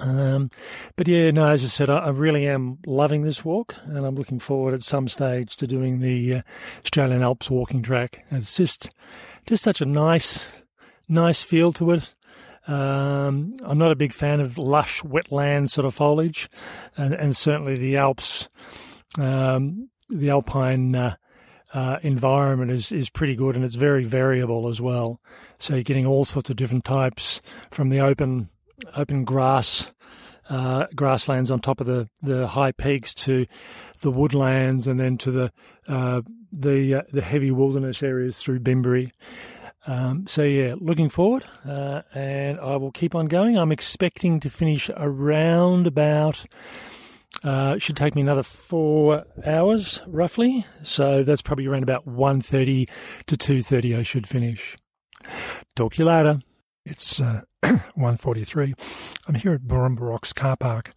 [0.00, 0.50] um,
[0.96, 4.16] but yeah, no, as I said, I, I, really am loving this walk, and I'm
[4.16, 6.42] looking forward at some stage to doing the uh,
[6.84, 8.24] Australian Alps walking track.
[8.30, 8.90] It's just,
[9.46, 10.48] just such a nice,
[11.08, 12.14] nice feel to it.
[12.66, 16.50] Um, I'm not a big fan of lush wetland sort of foliage,
[16.96, 18.48] and, and certainly the Alps,
[19.18, 21.16] um, the alpine uh,
[21.72, 25.20] uh, environment is is pretty good, and it's very variable as well.
[25.58, 28.48] So you're getting all sorts of different types from the open
[28.94, 29.90] open grass
[30.48, 33.46] uh, grasslands on top of the, the high peaks to
[34.00, 35.52] the woodlands and then to the
[35.88, 36.20] uh,
[36.52, 39.10] the uh, the heavy wilderness areas through Bimberi.
[39.86, 43.58] Um, so yeah, looking forward, uh, and I will keep on going.
[43.58, 46.44] I'm expecting to finish around about.
[47.42, 52.88] Uh, should take me another four hours roughly, so that's probably around about 1.30
[53.26, 54.76] to 2.30 I should finish.
[55.74, 56.40] Talk to you later.
[56.86, 58.74] It's uh, 143.
[59.26, 60.92] I'm here at Booroomba Rocks car park.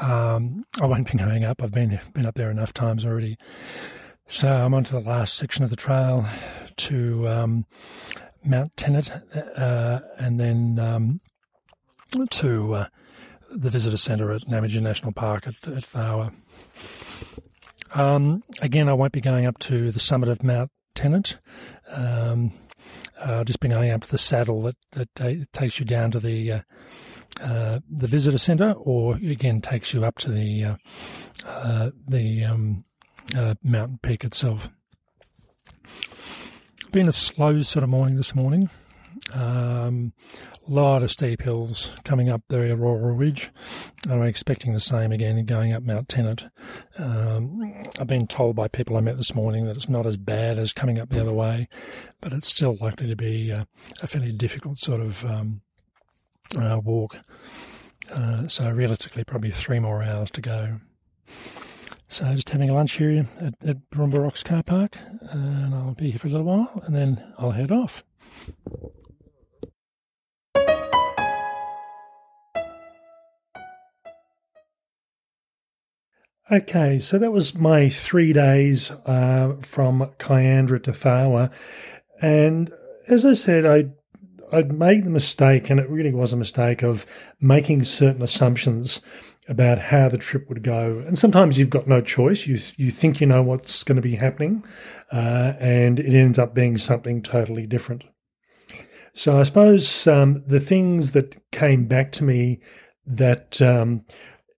[0.00, 1.62] Um, I won't be going up.
[1.62, 3.38] I've been been up there enough times already.
[4.28, 6.26] So I'm on to the last section of the trail
[6.76, 7.66] to um,
[8.44, 9.10] Mount Tennent,
[9.56, 11.20] uh, and then um,
[12.30, 12.88] to uh,
[13.50, 16.34] the visitor centre at Namadgi National Park at, at Tharwa.
[17.94, 21.38] Um, again, I won't be going up to the summit of Mount Tennent.
[21.88, 22.52] Um,
[23.18, 26.20] uh, just been going up to the saddle that, that t- takes you down to
[26.20, 26.60] the uh,
[27.40, 30.76] uh, the visitor centre, or again takes you up to the uh,
[31.46, 32.84] uh, the um,
[33.36, 34.68] uh, mountain peak itself.
[36.92, 38.70] Been a slow sort of morning this morning.
[39.32, 40.12] Um,
[40.66, 43.50] a lot of steep hills coming up the Orroral Ridge.
[44.08, 46.48] I'm expecting the same again going up Mount Tennent.
[46.98, 50.58] Um, I've been told by people I met this morning that it's not as bad
[50.58, 51.68] as coming up the other way,
[52.20, 53.64] but it's still likely to be uh,
[54.00, 55.60] a fairly difficult sort of um,
[56.56, 57.16] uh, walk.
[58.10, 60.80] Uh, so realistically, probably three more hours to go.
[62.08, 64.96] So just having lunch here at, at Rocks car park,
[65.30, 68.04] and I'll be here for a little while, and then I'll head off.
[76.50, 81.52] Okay, so that was my three days uh, from Kiandra to Tharwa,
[82.22, 82.72] and
[83.08, 83.86] as I said, I
[84.52, 87.04] I'd made the mistake, and it really was a mistake of
[87.40, 89.00] making certain assumptions
[89.48, 91.02] about how the trip would go.
[91.04, 92.46] And sometimes you've got no choice.
[92.46, 94.64] You you think you know what's going to be happening,
[95.10, 98.04] uh, and it ends up being something totally different.
[99.14, 102.60] So I suppose um, the things that came back to me
[103.04, 104.04] that um,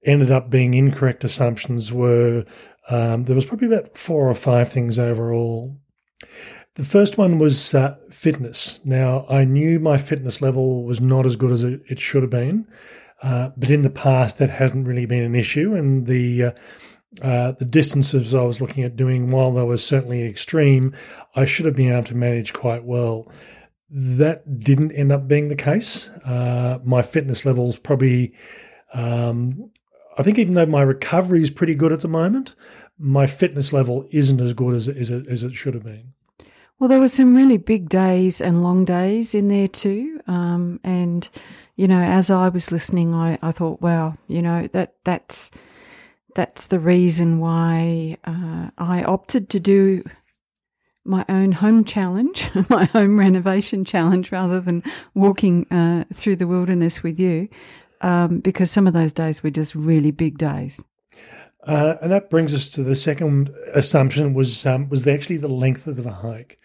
[0.05, 2.45] ended up being incorrect assumptions were
[2.89, 5.77] um, there was probably about four or five things overall.
[6.75, 8.81] The first one was uh, fitness.
[8.85, 12.67] Now, I knew my fitness level was not as good as it, should have been,
[13.23, 15.75] uh, but in the past that hasn't really been an issue.
[15.75, 16.51] And the uh,
[17.23, 20.95] uh, the distances I was looking at doing, while they were certainly extreme,
[21.35, 23.31] I should have been able to manage quite well.
[23.91, 26.11] That didn't end up being the case.
[26.25, 28.35] Uh, my fitness levels probably
[28.93, 29.71] um,
[30.19, 32.57] I think even though my recovery is pretty good at the moment,
[32.99, 36.13] my fitness level isn't as good as, as, it, as it should have been.
[36.79, 40.21] Well, there were some really big days and long days in there too.
[40.27, 41.29] Um, and,
[41.77, 45.53] you know, as I was listening, I, I thought, wow, you know, that, that's,
[46.35, 50.03] that's the reason why, uh, I opted to do
[51.05, 54.83] my own home challenge, my home renovation challenge rather than
[55.15, 57.49] walking, uh, through the wilderness with you
[58.01, 60.83] um, because some of those days were just really big days.
[61.65, 65.87] Uh, and that brings us to the second assumption was um, was actually the length
[65.87, 66.59] of the hike.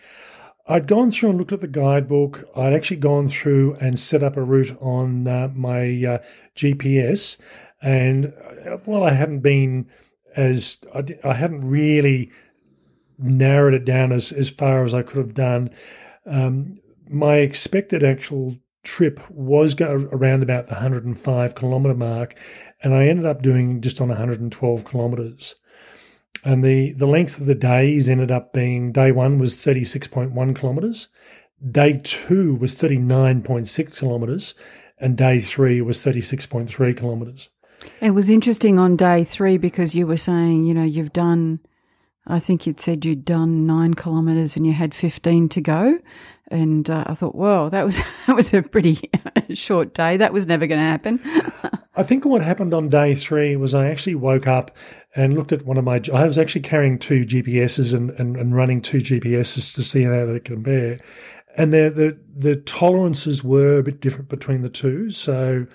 [0.65, 2.47] I'd gone through and looked at the guidebook.
[2.55, 6.17] I'd actually gone through and set up a route on uh, my uh,
[6.55, 7.41] GPS,
[7.81, 8.27] and
[8.65, 9.89] uh, well, I hadn't been
[10.35, 12.31] as I, I, hadn't really
[13.19, 15.69] narrowed it down as as far as I could have done.
[16.25, 16.79] Um,
[17.09, 22.37] my expected actual trip was around about the 105 kilometre mark,
[22.81, 25.55] and I ended up doing just on 112 kilometres.
[26.43, 31.07] And the, the length of the days ended up being day one was 36.1 kilometres,
[31.71, 34.55] day two was 39.6 kilometres,
[34.97, 37.49] and day three was 36.3 kilometres.
[38.01, 41.59] It was interesting on day three because you were saying, you know, you've done,
[42.25, 45.99] I think you'd said you'd done nine kilometres and you had 15 to go
[46.53, 49.09] and uh, I thought, whoa, that was that was a pretty
[49.53, 50.17] short day.
[50.17, 51.19] That was never going to happen.
[51.95, 54.75] I think what happened on day three was I actually woke up
[55.15, 56.01] and looked at one of my.
[56.13, 60.25] I was actually carrying two GPSs and, and, and running two GPSs to see how
[60.25, 60.99] they compare,
[61.57, 65.09] and the the the tolerances were a bit different between the two.
[65.09, 65.65] So.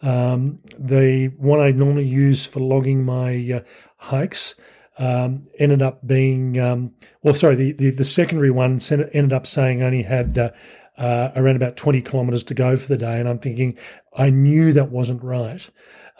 [0.00, 3.60] Um, the one I normally use for logging my uh,
[3.96, 4.54] hikes
[4.98, 6.92] um, ended up being, um,
[7.22, 10.50] well, sorry, the, the, the, secondary one ended up saying only had uh,
[10.96, 13.18] uh, around about 20 kilometres to go for the day.
[13.18, 13.78] And I'm thinking,
[14.16, 15.68] I knew that wasn't right.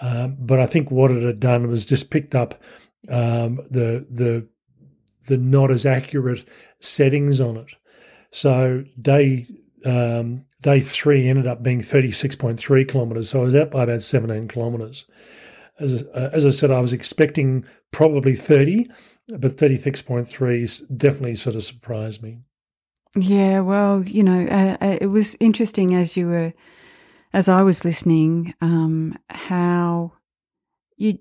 [0.00, 2.62] Um, but I think what it had done was just picked up
[3.08, 4.46] um, the, the,
[5.26, 6.44] the not as accurate
[6.78, 7.74] settings on it.
[8.30, 9.46] So day,
[9.84, 13.30] um, day three ended up being 36.3 kilometres.
[13.30, 15.06] So I was out by about 17 kilometres
[15.80, 18.88] as, uh, as I said, I was expecting probably 30,
[19.28, 22.38] but 36.3 definitely sort of surprised me.
[23.16, 26.52] Yeah, well, you know, uh, uh, it was interesting as you were,
[27.32, 30.12] as I was listening, um, how
[30.96, 31.18] you,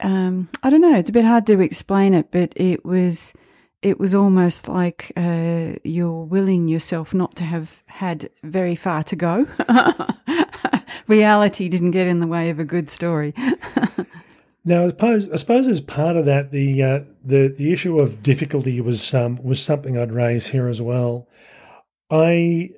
[0.00, 3.34] um, I don't know, it's a bit hard to explain it, but it was,
[3.82, 9.16] it was almost like uh, you're willing yourself not to have had very far to
[9.16, 9.46] go.
[11.06, 13.34] Reality didn't get in the way of a good story.
[14.64, 18.22] now, I suppose, I suppose as part of that, the uh, the the issue of
[18.22, 21.28] difficulty was um, was something I'd raise here as well.
[22.10, 22.70] I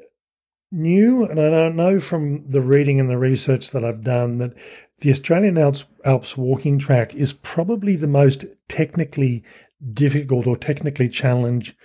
[0.72, 4.52] knew, and I don't know from the reading and the research that I've done, that
[4.98, 9.44] the Australian Alps, Alps walking track is probably the most technically
[9.92, 11.76] difficult or technically challenge,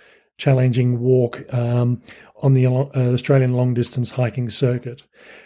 [0.42, 2.02] challenging walk um,
[2.42, 5.04] on the uh, Australian long distance hiking circuit.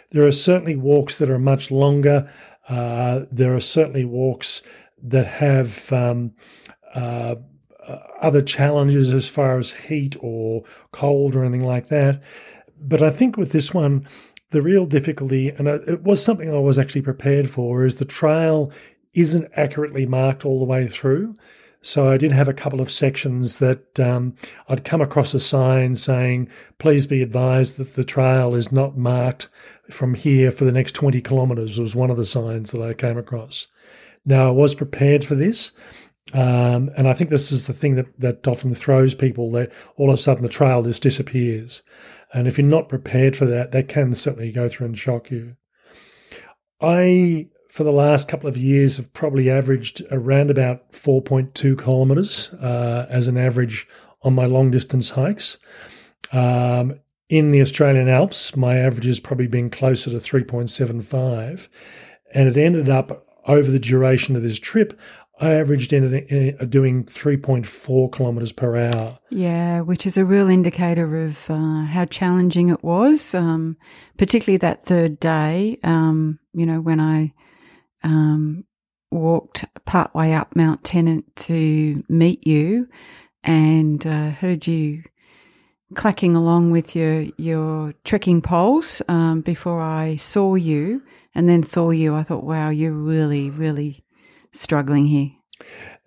[0.09, 2.27] There are certainly walks that are much longer.
[2.67, 4.63] Uh, there are certainly walks
[5.03, 6.33] that have um,
[6.95, 7.35] uh,
[8.19, 12.23] other challenges as far as heat or cold or anything like that.
[12.79, 14.07] but I think with this one,
[14.49, 18.71] the real difficulty, and it was something I was actually prepared for, is the trail
[19.13, 21.35] isn't accurately marked all the way through.
[21.81, 24.35] So I did have a couple of sections that um,
[24.67, 26.49] I'd come across a sign saying,
[26.79, 29.47] please be advised that the trail is not marked
[29.89, 33.17] from here for the next 20 kilometres, was one of the signs that I came
[33.17, 33.67] across.
[34.25, 35.71] Now, I was prepared for this.
[36.33, 40.09] Um, and I think this is the thing that, that often throws people that all
[40.09, 41.81] of a sudden the trail just disappears.
[42.33, 45.55] And if you're not prepared for that, that can certainly go through and shock you.
[46.81, 47.47] I
[47.77, 53.27] for the last couple of years have probably averaged around about 4.2 kilometres uh, as
[53.27, 53.87] an average
[54.23, 55.59] on my long distance hikes.
[56.31, 56.99] Um,
[57.29, 61.67] in the Australian Alps, my average has probably been closer to 3.75.
[62.33, 64.99] And it ended up over the duration of this trip,
[65.39, 69.19] I averaged in, in doing 3.4 kilometres per hour.
[69.29, 73.77] Yeah, which is a real indicator of uh, how challenging it was, um,
[74.17, 75.77] particularly that third day.
[75.83, 77.35] Um, you know, when I
[78.07, 78.63] um,
[79.11, 82.87] walked partway up Mount Tennent to meet you
[83.43, 85.03] and uh, heard you
[85.93, 91.03] clacking along with your your trekking poles um, before I saw you,
[91.35, 92.15] and then saw you.
[92.15, 94.03] I thought, wow, you're really, really
[94.53, 95.31] struggling here.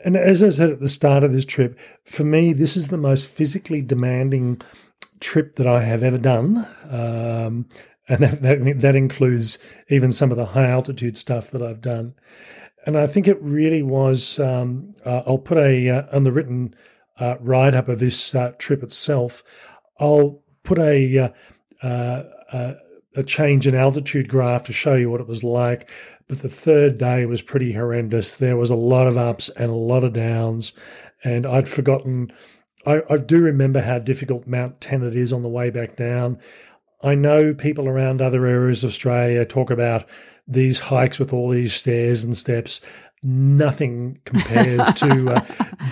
[0.03, 2.97] And as I said at the start of this trip, for me, this is the
[2.97, 4.63] most physically demanding
[5.21, 6.67] trip that I have ever done.
[6.89, 7.69] Um,
[8.11, 9.59] and that, that, that includes
[9.89, 12.15] even some of the high altitude stuff that I've done.
[12.85, 14.41] And I think it really was.
[14.41, 16.75] Um, uh, I'll put a uh, on the written
[17.21, 19.45] uh, write up of this uh, trip itself.
[20.01, 21.33] I'll put a
[21.83, 22.75] uh, uh,
[23.15, 25.91] a change in altitude graph to show you what it was like.
[26.27, 28.37] But the third day was pretty horrendous.
[28.37, 30.73] There was a lot of ups and a lot of downs,
[31.23, 32.33] and I'd forgotten.
[32.87, 36.41] I, I do remember how difficult Mount Tennent is on the way back down.
[37.03, 40.09] I know people around other areas of Australia talk about
[40.47, 42.81] these hikes with all these stairs and steps.
[43.23, 45.45] Nothing compares to uh,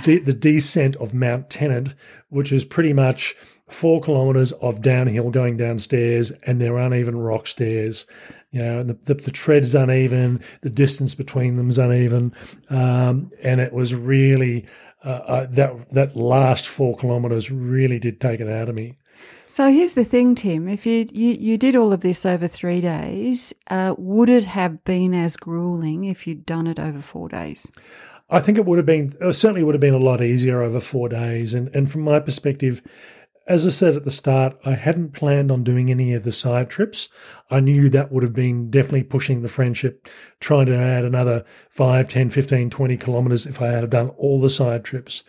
[0.03, 1.95] de- the descent of Mount Tennent,
[2.29, 3.35] which is pretty much
[3.69, 8.07] four kilometres of downhill going downstairs, and there aren't even rock stairs.
[8.51, 12.35] You know, the, the, the tread's uneven, the distance between them's uneven,
[12.71, 14.67] um, and it was really
[15.05, 18.97] uh, uh, that that last four kilometres really did take it out of me.
[19.51, 20.69] So here's the thing, Tim.
[20.69, 24.85] If you you, you did all of this over three days, uh, would it have
[24.85, 27.73] been as grueling if you'd done it over four days?
[28.29, 31.09] I think it would have been certainly would have been a lot easier over four
[31.09, 31.55] days.
[31.55, 32.83] And and from my perspective,
[33.47, 36.69] as I said at the start, I hadn't planned on doing any of the side
[36.69, 37.09] trips.
[37.51, 40.09] I knew that would have been definitely pushing the friendship,
[40.41, 44.51] trying to add another 5, 10, 15, 20 kilometres if I had done all the
[44.51, 45.23] side trips.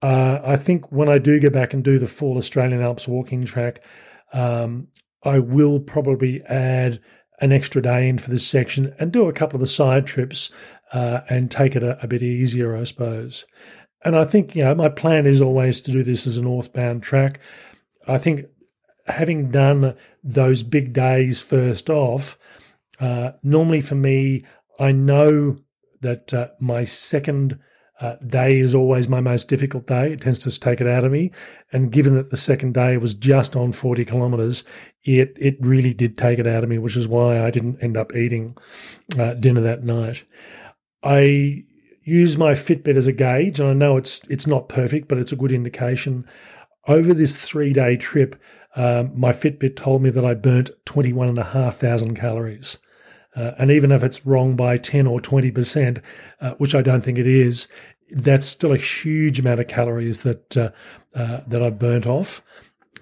[0.00, 3.44] Uh, I think when I do go back and do the full Australian Alps walking
[3.44, 3.84] track,
[4.32, 4.88] um,
[5.24, 7.00] I will probably add
[7.40, 10.52] an extra day in for this section and do a couple of the side trips
[10.92, 13.44] uh, and take it a, a, bit easier, I suppose.
[14.04, 17.02] And I think, you know, my plan is always to do this as a northbound
[17.02, 17.40] track.
[18.06, 18.46] I think
[19.06, 22.38] having done those big days first off,
[23.00, 24.44] uh, normally for me,
[24.78, 25.58] I know
[26.00, 27.58] that uh, my second
[28.00, 30.12] uh, day is always my most difficult day.
[30.12, 31.32] It tends to take it out of me.
[31.72, 34.64] And given that the second day was just on 40 kilometers,
[35.04, 37.96] it, it really did take it out of me, which is why I didn't end
[37.96, 38.56] up eating
[39.18, 40.24] uh, dinner that night.
[41.02, 41.64] I
[42.04, 45.32] use my Fitbit as a gauge, and I know it's it's not perfect, but it's
[45.32, 46.26] a good indication.
[46.86, 48.34] Over this three day trip,
[48.76, 52.78] um, my Fitbit told me that I burnt 21,500 calories.
[53.38, 56.02] Uh, and even if it's wrong by 10 or 20%,
[56.40, 57.68] uh, which I don't think it is,
[58.10, 60.70] that's still a huge amount of calories that uh,
[61.14, 62.42] uh that I've burnt off.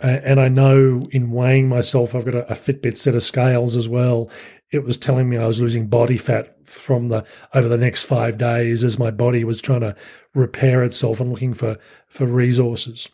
[0.00, 3.88] and I know in weighing myself, I've got a, a Fitbit set of scales as
[3.88, 4.28] well.
[4.70, 7.24] It was telling me I was losing body fat from the
[7.54, 9.96] over the next five days as my body was trying to
[10.34, 11.78] repair itself and looking for
[12.08, 13.08] for resources.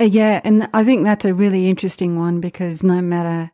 [0.00, 3.52] Uh, yeah, and I think that's a really interesting one because no matter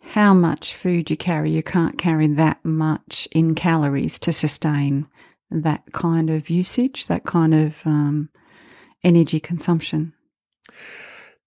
[0.00, 5.06] how much food you carry, you can't carry that much in calories to sustain
[5.50, 8.28] that kind of usage, that kind of um,
[9.02, 10.12] energy consumption.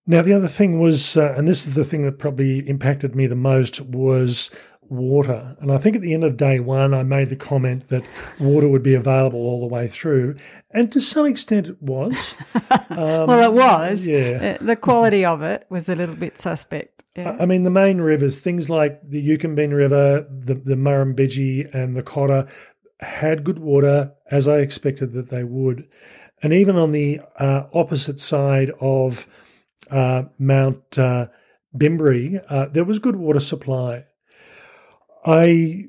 [0.07, 3.27] Now, the other thing was, uh, and this is the thing that probably impacted me
[3.27, 4.53] the most, was
[4.91, 5.55] water.
[5.59, 8.03] And I think at the end of day one, I made the comment that
[8.39, 10.35] water would be available all the way through.
[10.69, 12.35] And to some extent, it was.
[12.91, 14.05] Um, well, it was.
[14.05, 14.57] Yeah.
[14.59, 17.03] Uh, the quality of it was a little bit suspect.
[17.15, 17.37] Yeah.
[17.39, 22.03] I mean, the main rivers, things like the Eucumbene River, the, the Murrumbidgee, and the
[22.03, 22.47] Cotter,
[22.99, 25.87] had good water as I expected that they would.
[26.43, 29.25] And even on the uh, opposite side of
[29.89, 31.27] uh, Mount uh,
[31.75, 34.05] Bimberi, uh, there was good water supply.
[35.25, 35.85] I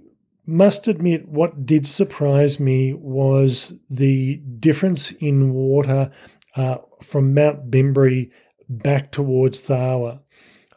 [0.47, 6.11] must admit, what did surprise me was the difference in water
[6.57, 8.31] uh, from Mount Bimberi
[8.69, 10.21] back towards Tharwa.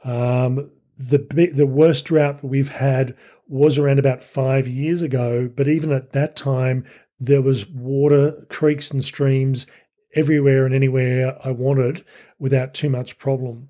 [0.04, 1.18] Um, the
[1.54, 3.16] the worst drought that we've had
[3.48, 6.86] was around about five years ago, but even at that time,
[7.20, 9.68] there was water, creeks, and streams
[10.16, 12.06] everywhere and anywhere I wanted
[12.40, 13.70] without too much problem.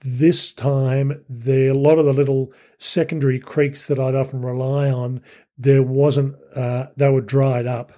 [0.00, 5.20] This time, the, a lot of the little secondary creeks that I'd often rely on,
[5.56, 7.92] there wasn't, uh, they were dried up.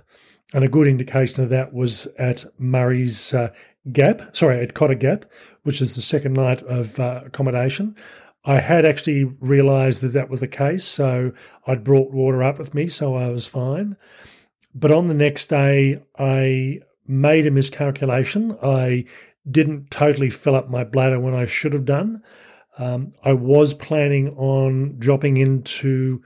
[0.52, 3.50] And a good indication of that was at Murray's uh,
[3.92, 5.24] Gap, sorry, at Cotter Gap,
[5.62, 7.96] which is the second night of uh, accommodation.
[8.44, 11.32] I had actually realised that that was the case, so
[11.66, 13.96] I'd brought water up with me, so I was fine.
[14.74, 18.56] But on the next day, I made a miscalculation.
[18.62, 19.04] I
[19.48, 22.22] didn't totally fill up my bladder when I should have done.
[22.78, 26.22] Um, I was planning on dropping into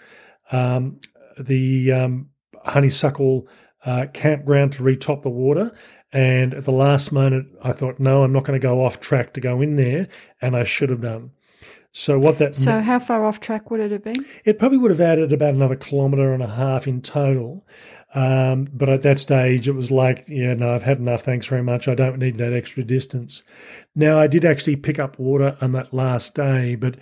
[0.53, 1.01] um,
[1.39, 2.31] the um,
[2.65, 3.49] honeysuckle
[3.85, 5.75] uh, campground to retop the water.
[6.13, 9.35] And at the last moment, I thought, no, I'm not going to go off track
[9.35, 10.07] to go in there.
[10.41, 11.33] And I should have done.
[11.97, 14.25] So what that So how far off track would it have been?
[14.45, 17.65] It probably would have added about another kilometre and a half in total.
[18.15, 21.23] Um, but at that stage, it was like, yeah, no, I've had enough.
[21.23, 21.89] Thanks very much.
[21.89, 23.43] I don't need that extra distance.
[23.95, 26.97] Now, I did actually pick up water on that last day, but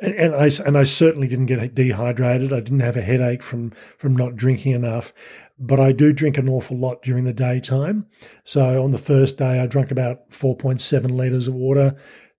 [0.00, 2.52] and I and I certainly didn't get dehydrated.
[2.52, 5.12] I didn't have a headache from from not drinking enough,
[5.58, 8.06] but I do drink an awful lot during the daytime.
[8.42, 11.94] So on the first day, I drank about four point seven liters of water.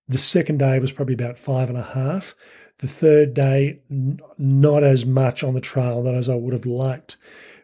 [0.08, 2.34] The second day was probably about five and a half.
[2.78, 7.16] The third day, not as much on the trail that as I would have liked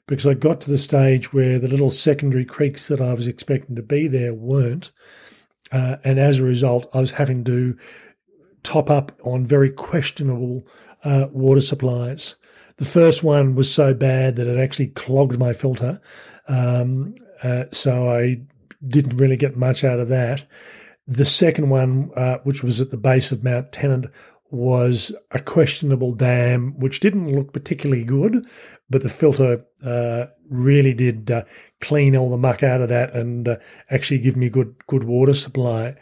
[0.07, 3.77] because I got to the stage where the little secondary creeks that I was expecting
[3.77, 4.93] to be there weren't.
[5.71, 7.79] Uh, and as a result, I was having to
[8.63, 10.67] top up on very questionable
[11.05, 12.37] uh, water supplies.
[12.77, 16.01] The first one was so bad that it actually clogged my filter.
[16.49, 18.43] Um, uh, so I
[18.87, 20.45] didn't really get much out of that.
[21.07, 24.11] The second one, uh, which was at the base of Mount Tennent,
[24.53, 28.47] was a questionable dam, which didn't look particularly good,
[28.91, 31.43] but the filter uh, really did uh,
[31.81, 33.57] clean all the muck out of that and uh,
[33.91, 35.97] actually give me good good water supply.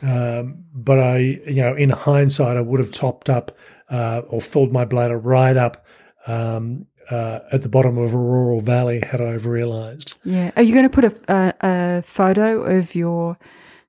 [0.00, 3.56] Um, but I, you know, in hindsight, I would have topped up
[3.90, 5.86] uh, or filled my bladder right up
[6.26, 10.14] um, uh, at the bottom of Orroral Valley had I realised.
[10.24, 10.50] Yeah.
[10.56, 13.38] Are you going to put a, a, a photo of your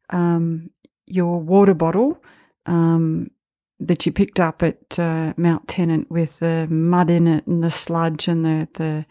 [0.10, 0.72] um,
[1.06, 2.22] your water bottle?
[3.80, 7.72] That you picked up at uh, Mount Tennent with the mud in it and the
[7.72, 9.06] sludge and the, the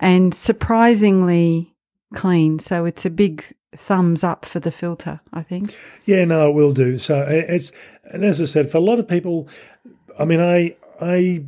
[0.00, 1.74] and surprisingly
[2.14, 2.58] clean.
[2.58, 3.44] So it's a big
[3.76, 5.76] thumbs up for the filter, I think.
[6.06, 6.96] Yeah, no, it will do.
[6.98, 7.72] So it's
[8.04, 9.48] and as I said, for a lot of people,
[10.18, 11.44] I mean, I I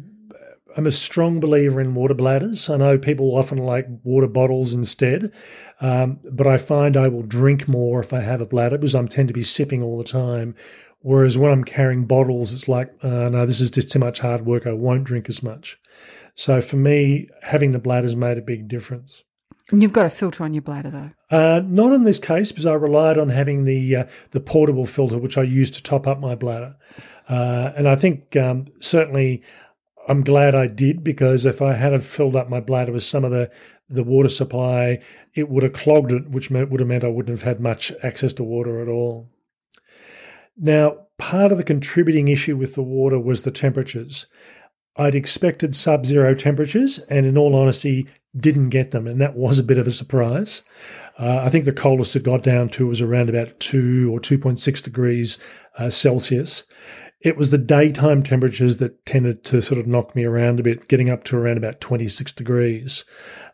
[0.76, 2.68] am a strong believer in water bladders.
[2.68, 5.32] I know people often like water bottles instead,
[5.80, 9.04] um, but I find I will drink more if I have a bladder because I
[9.06, 10.54] tend to be sipping all the time.
[11.00, 14.44] Whereas when I'm carrying bottles, it's like, uh, no, this is just too much hard
[14.44, 14.66] work.
[14.66, 15.78] I won't drink as much.
[16.34, 19.22] So for me, having the bladder's made a big difference.
[19.70, 21.10] And you've got a filter on your bladder, though.
[21.36, 25.18] Uh, not in this case, because I relied on having the uh, the portable filter,
[25.18, 26.76] which I used to top up my bladder.
[27.28, 29.42] Uh, and I think um, certainly
[30.08, 33.30] I'm glad I did because if I had filled up my bladder with some of
[33.30, 33.50] the
[33.88, 35.00] the water supply,
[35.34, 38.32] it would have clogged it, which would have meant I wouldn't have had much access
[38.34, 39.30] to water at all.
[40.56, 44.26] Now, part of the contributing issue with the water was the temperatures.
[44.96, 49.58] I'd expected sub zero temperatures, and in all honesty, didn't get them, and that was
[49.58, 50.62] a bit of a surprise.
[51.18, 54.82] Uh, I think the coldest it got down to was around about 2 or 2.6
[54.82, 55.38] degrees
[55.78, 56.64] uh, Celsius.
[57.20, 60.88] It was the daytime temperatures that tended to sort of knock me around a bit,
[60.88, 63.04] getting up to around about 26 degrees.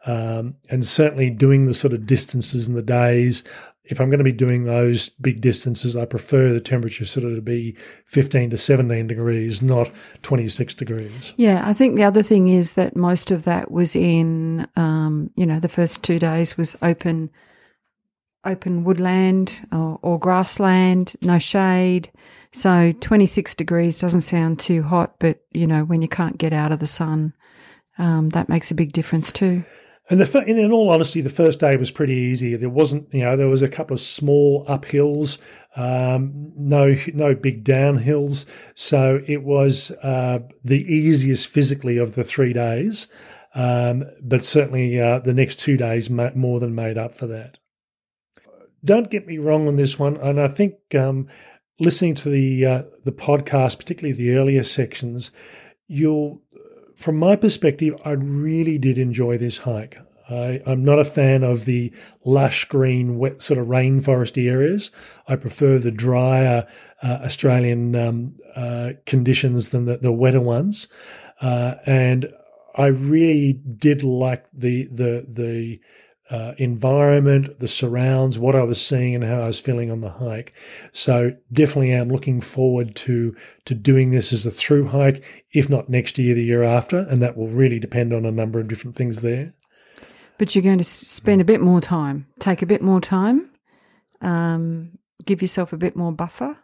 [0.05, 3.45] Um, and certainly doing the sort of distances in the days,
[3.85, 7.35] if I'm going to be doing those big distances, I prefer the temperature sort of
[7.35, 7.73] to be
[8.07, 9.91] 15 to 17 degrees, not
[10.23, 11.35] 26 degrees.
[11.37, 15.45] Yeah, I think the other thing is that most of that was in, um, you
[15.45, 17.31] know, the first two days was open,
[18.45, 22.11] open woodland or, or grassland, no shade.
[22.53, 26.73] So 26 degrees doesn't sound too hot, but you know, when you can't get out
[26.73, 27.33] of the sun,
[27.99, 29.65] um, that makes a big difference too.
[30.11, 32.55] And the, in all honesty, the first day was pretty easy.
[32.57, 35.39] There wasn't, you know, there was a couple of small uphills,
[35.77, 38.45] um, no, no big downhills.
[38.75, 43.09] So it was uh, the easiest physically of the three days.
[43.55, 47.59] Um, but certainly uh, the next two days more than made up for that.
[48.85, 51.29] Don't get me wrong on this one, and I think, um,
[51.83, 55.33] listening to the uh, the podcast, particularly the earlier sections,
[55.87, 56.41] you'll,
[56.97, 59.99] from my perspective, I really did enjoy this hike.
[60.31, 61.93] I, am not a fan of the
[62.25, 64.91] lush green, wet sort of rainforesty areas.
[65.29, 66.67] I prefer the drier
[67.03, 70.89] uh, Australian um, uh, conditions than the, the wetter ones.
[71.41, 72.33] Uh, and
[72.77, 75.81] I really did like the the the
[76.33, 80.09] uh, environment, the surrounds, what I was seeing, and how I was feeling on the
[80.09, 80.55] hike.
[80.91, 85.91] So definitely, am looking forward to to doing this as a through hike, if not
[85.91, 88.97] next year, the year after, and that will really depend on a number of different
[88.97, 89.53] things there.
[90.39, 93.51] But you're going to spend a bit more time, take a bit more time,
[94.23, 96.57] um, give yourself a bit more buffer.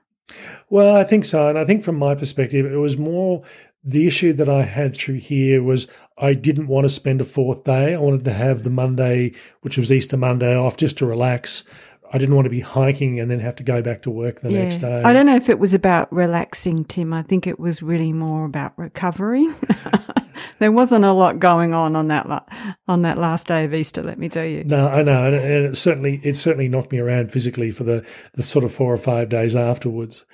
[0.71, 3.45] Well, I think so, and I think from my perspective, it was more
[3.89, 5.86] the issue that I had through here was
[6.18, 7.95] I didn't want to spend a fourth day.
[7.95, 9.32] I wanted to have the Monday,
[9.62, 11.64] which was Easter Monday, off just to relax.
[12.12, 14.51] I didn't want to be hiking and then have to go back to work the
[14.51, 14.62] yeah.
[14.62, 15.03] next day.
[15.03, 17.12] I don't know if it was about relaxing, Tim.
[17.12, 19.47] I think it was really more about recovery.
[20.59, 22.45] there wasn't a lot going on on that la-
[22.87, 24.03] on that last day of Easter.
[24.03, 24.65] Let me tell you.
[24.65, 28.43] No, I know, and it certainly it certainly knocked me around physically for the the
[28.43, 30.25] sort of four or five days afterwards.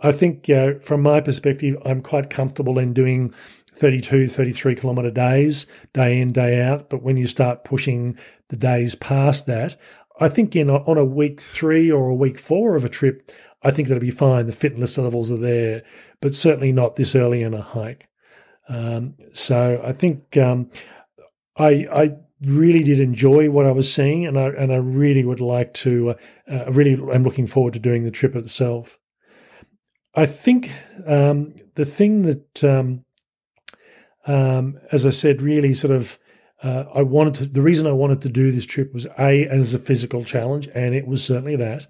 [0.00, 3.34] I think, uh, from my perspective, I'm quite comfortable in doing
[3.74, 6.90] 32, 33 kilometre days, day in, day out.
[6.90, 8.18] But when you start pushing
[8.48, 9.76] the days past that,
[10.20, 13.30] I think in on a week three or a week four of a trip,
[13.62, 14.46] I think that'll be fine.
[14.46, 15.82] The fitness levels are there,
[16.20, 18.07] but certainly not this early in a hike.
[18.68, 20.70] Um, so I think um,
[21.56, 25.40] I, I really did enjoy what I was seeing, and I and I really would
[25.40, 26.10] like to.
[26.50, 28.98] Uh, I really am looking forward to doing the trip itself.
[30.14, 30.72] I think
[31.06, 33.04] um, the thing that, um,
[34.26, 36.18] um, as I said, really sort of.
[36.60, 37.46] Uh, I wanted to.
[37.46, 40.92] The reason I wanted to do this trip was a as a physical challenge, and
[40.92, 41.86] it was certainly that,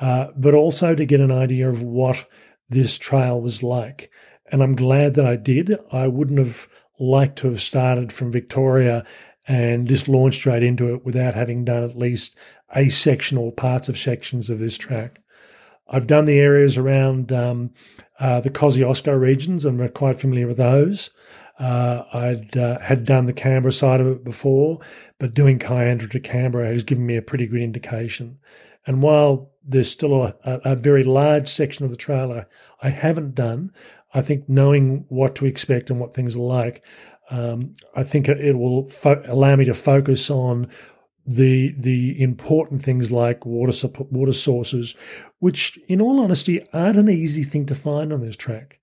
[0.00, 2.26] uh, but also to get an idea of what
[2.68, 4.10] this trail was like.
[4.52, 5.76] And I'm glad that I did.
[5.90, 6.68] I wouldn't have
[7.00, 9.04] liked to have started from Victoria
[9.48, 12.36] and just launched straight into it without having done at least
[12.76, 15.20] a section or parts of sections of this track.
[15.88, 17.70] I've done the areas around um,
[18.20, 21.10] uh, the Kosciuszko regions and we're quite familiar with those.
[21.58, 24.78] Uh, I'd uh, had done the Canberra side of it before,
[25.18, 28.38] but doing Kiandra to Canberra has given me a pretty good indication.
[28.86, 32.44] And while there's still a, a, very large section of the trail
[32.82, 33.72] I, haven't done,
[34.12, 36.84] I think knowing what to expect and what things are like,
[37.30, 40.68] um, I think it will fo- allow me to focus on
[41.24, 43.72] the the important things like water
[44.10, 44.94] water sources,
[45.38, 48.80] which, in all honesty, aren't an easy thing to find on this track.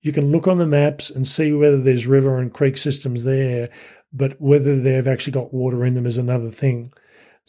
[0.00, 3.68] You can look on the maps and see whether there's river and creek systems there,
[4.12, 6.92] but whether they've actually got water in them is another thing.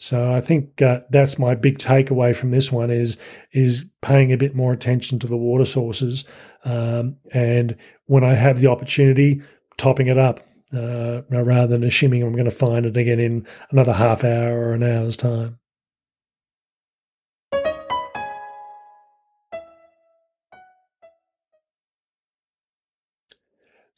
[0.02, 3.16] So I think uh, that's my big takeaway from this one is
[3.52, 6.24] is paying a bit more attention to the water sources,
[6.64, 7.76] um, and
[8.06, 9.42] when I have the opportunity,
[9.76, 10.40] topping it up
[10.74, 14.72] uh, rather than assuming I'm going to find it again in another half hour or
[14.72, 15.60] an hour's time.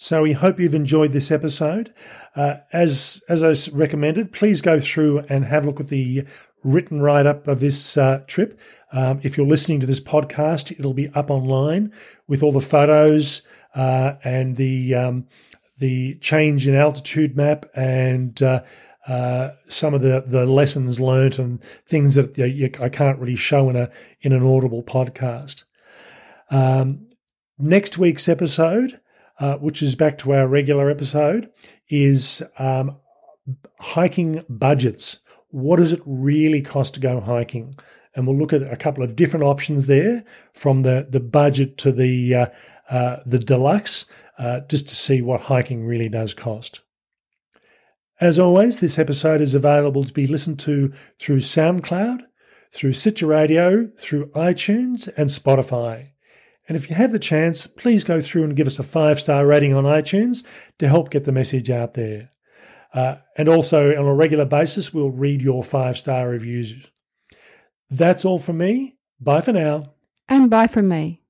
[0.04, 1.94] So we hope you've enjoyed this episode.
[2.36, 6.26] Uh, as as I recommended, please go through and have a look at the
[6.62, 8.60] written write up of this uh, trip.
[8.92, 11.90] Um, if you're listening to this podcast, it'll be up online
[12.28, 13.40] with all the photos
[13.74, 15.26] uh, and the um,
[15.78, 18.62] the change in altitude map and uh,
[19.08, 23.36] uh, some of the, the lessons learnt and things that you, you, I can't really
[23.36, 23.90] show in a
[24.20, 25.64] in an audible podcast.
[26.50, 27.06] Um,
[27.58, 29.00] next week's episode
[29.38, 31.50] uh, which is back to our regular episode,
[31.88, 32.96] is um,
[33.78, 35.20] hiking budgets.
[35.50, 37.76] What does it really cost to go hiking?
[38.14, 41.92] And we'll look at a couple of different options there, from the the budget to
[41.92, 42.46] the uh,
[42.88, 44.06] uh, the deluxe,
[44.38, 46.80] uh, just to see what hiking really does cost.
[48.20, 52.20] As always, this episode is available to be listened to through SoundCloud,
[52.72, 56.13] through Stitcher Radio, through iTunes, and Spotify.
[56.68, 59.46] And if you have the chance, please go through and give us a five star
[59.46, 60.44] rating on iTunes
[60.78, 62.30] to help get the message out there.
[62.92, 66.90] Uh, and also, on a regular basis, we'll read your five star reviews.
[67.90, 68.96] That's all from me.
[69.20, 69.82] Bye for now.
[70.28, 71.23] And bye from me.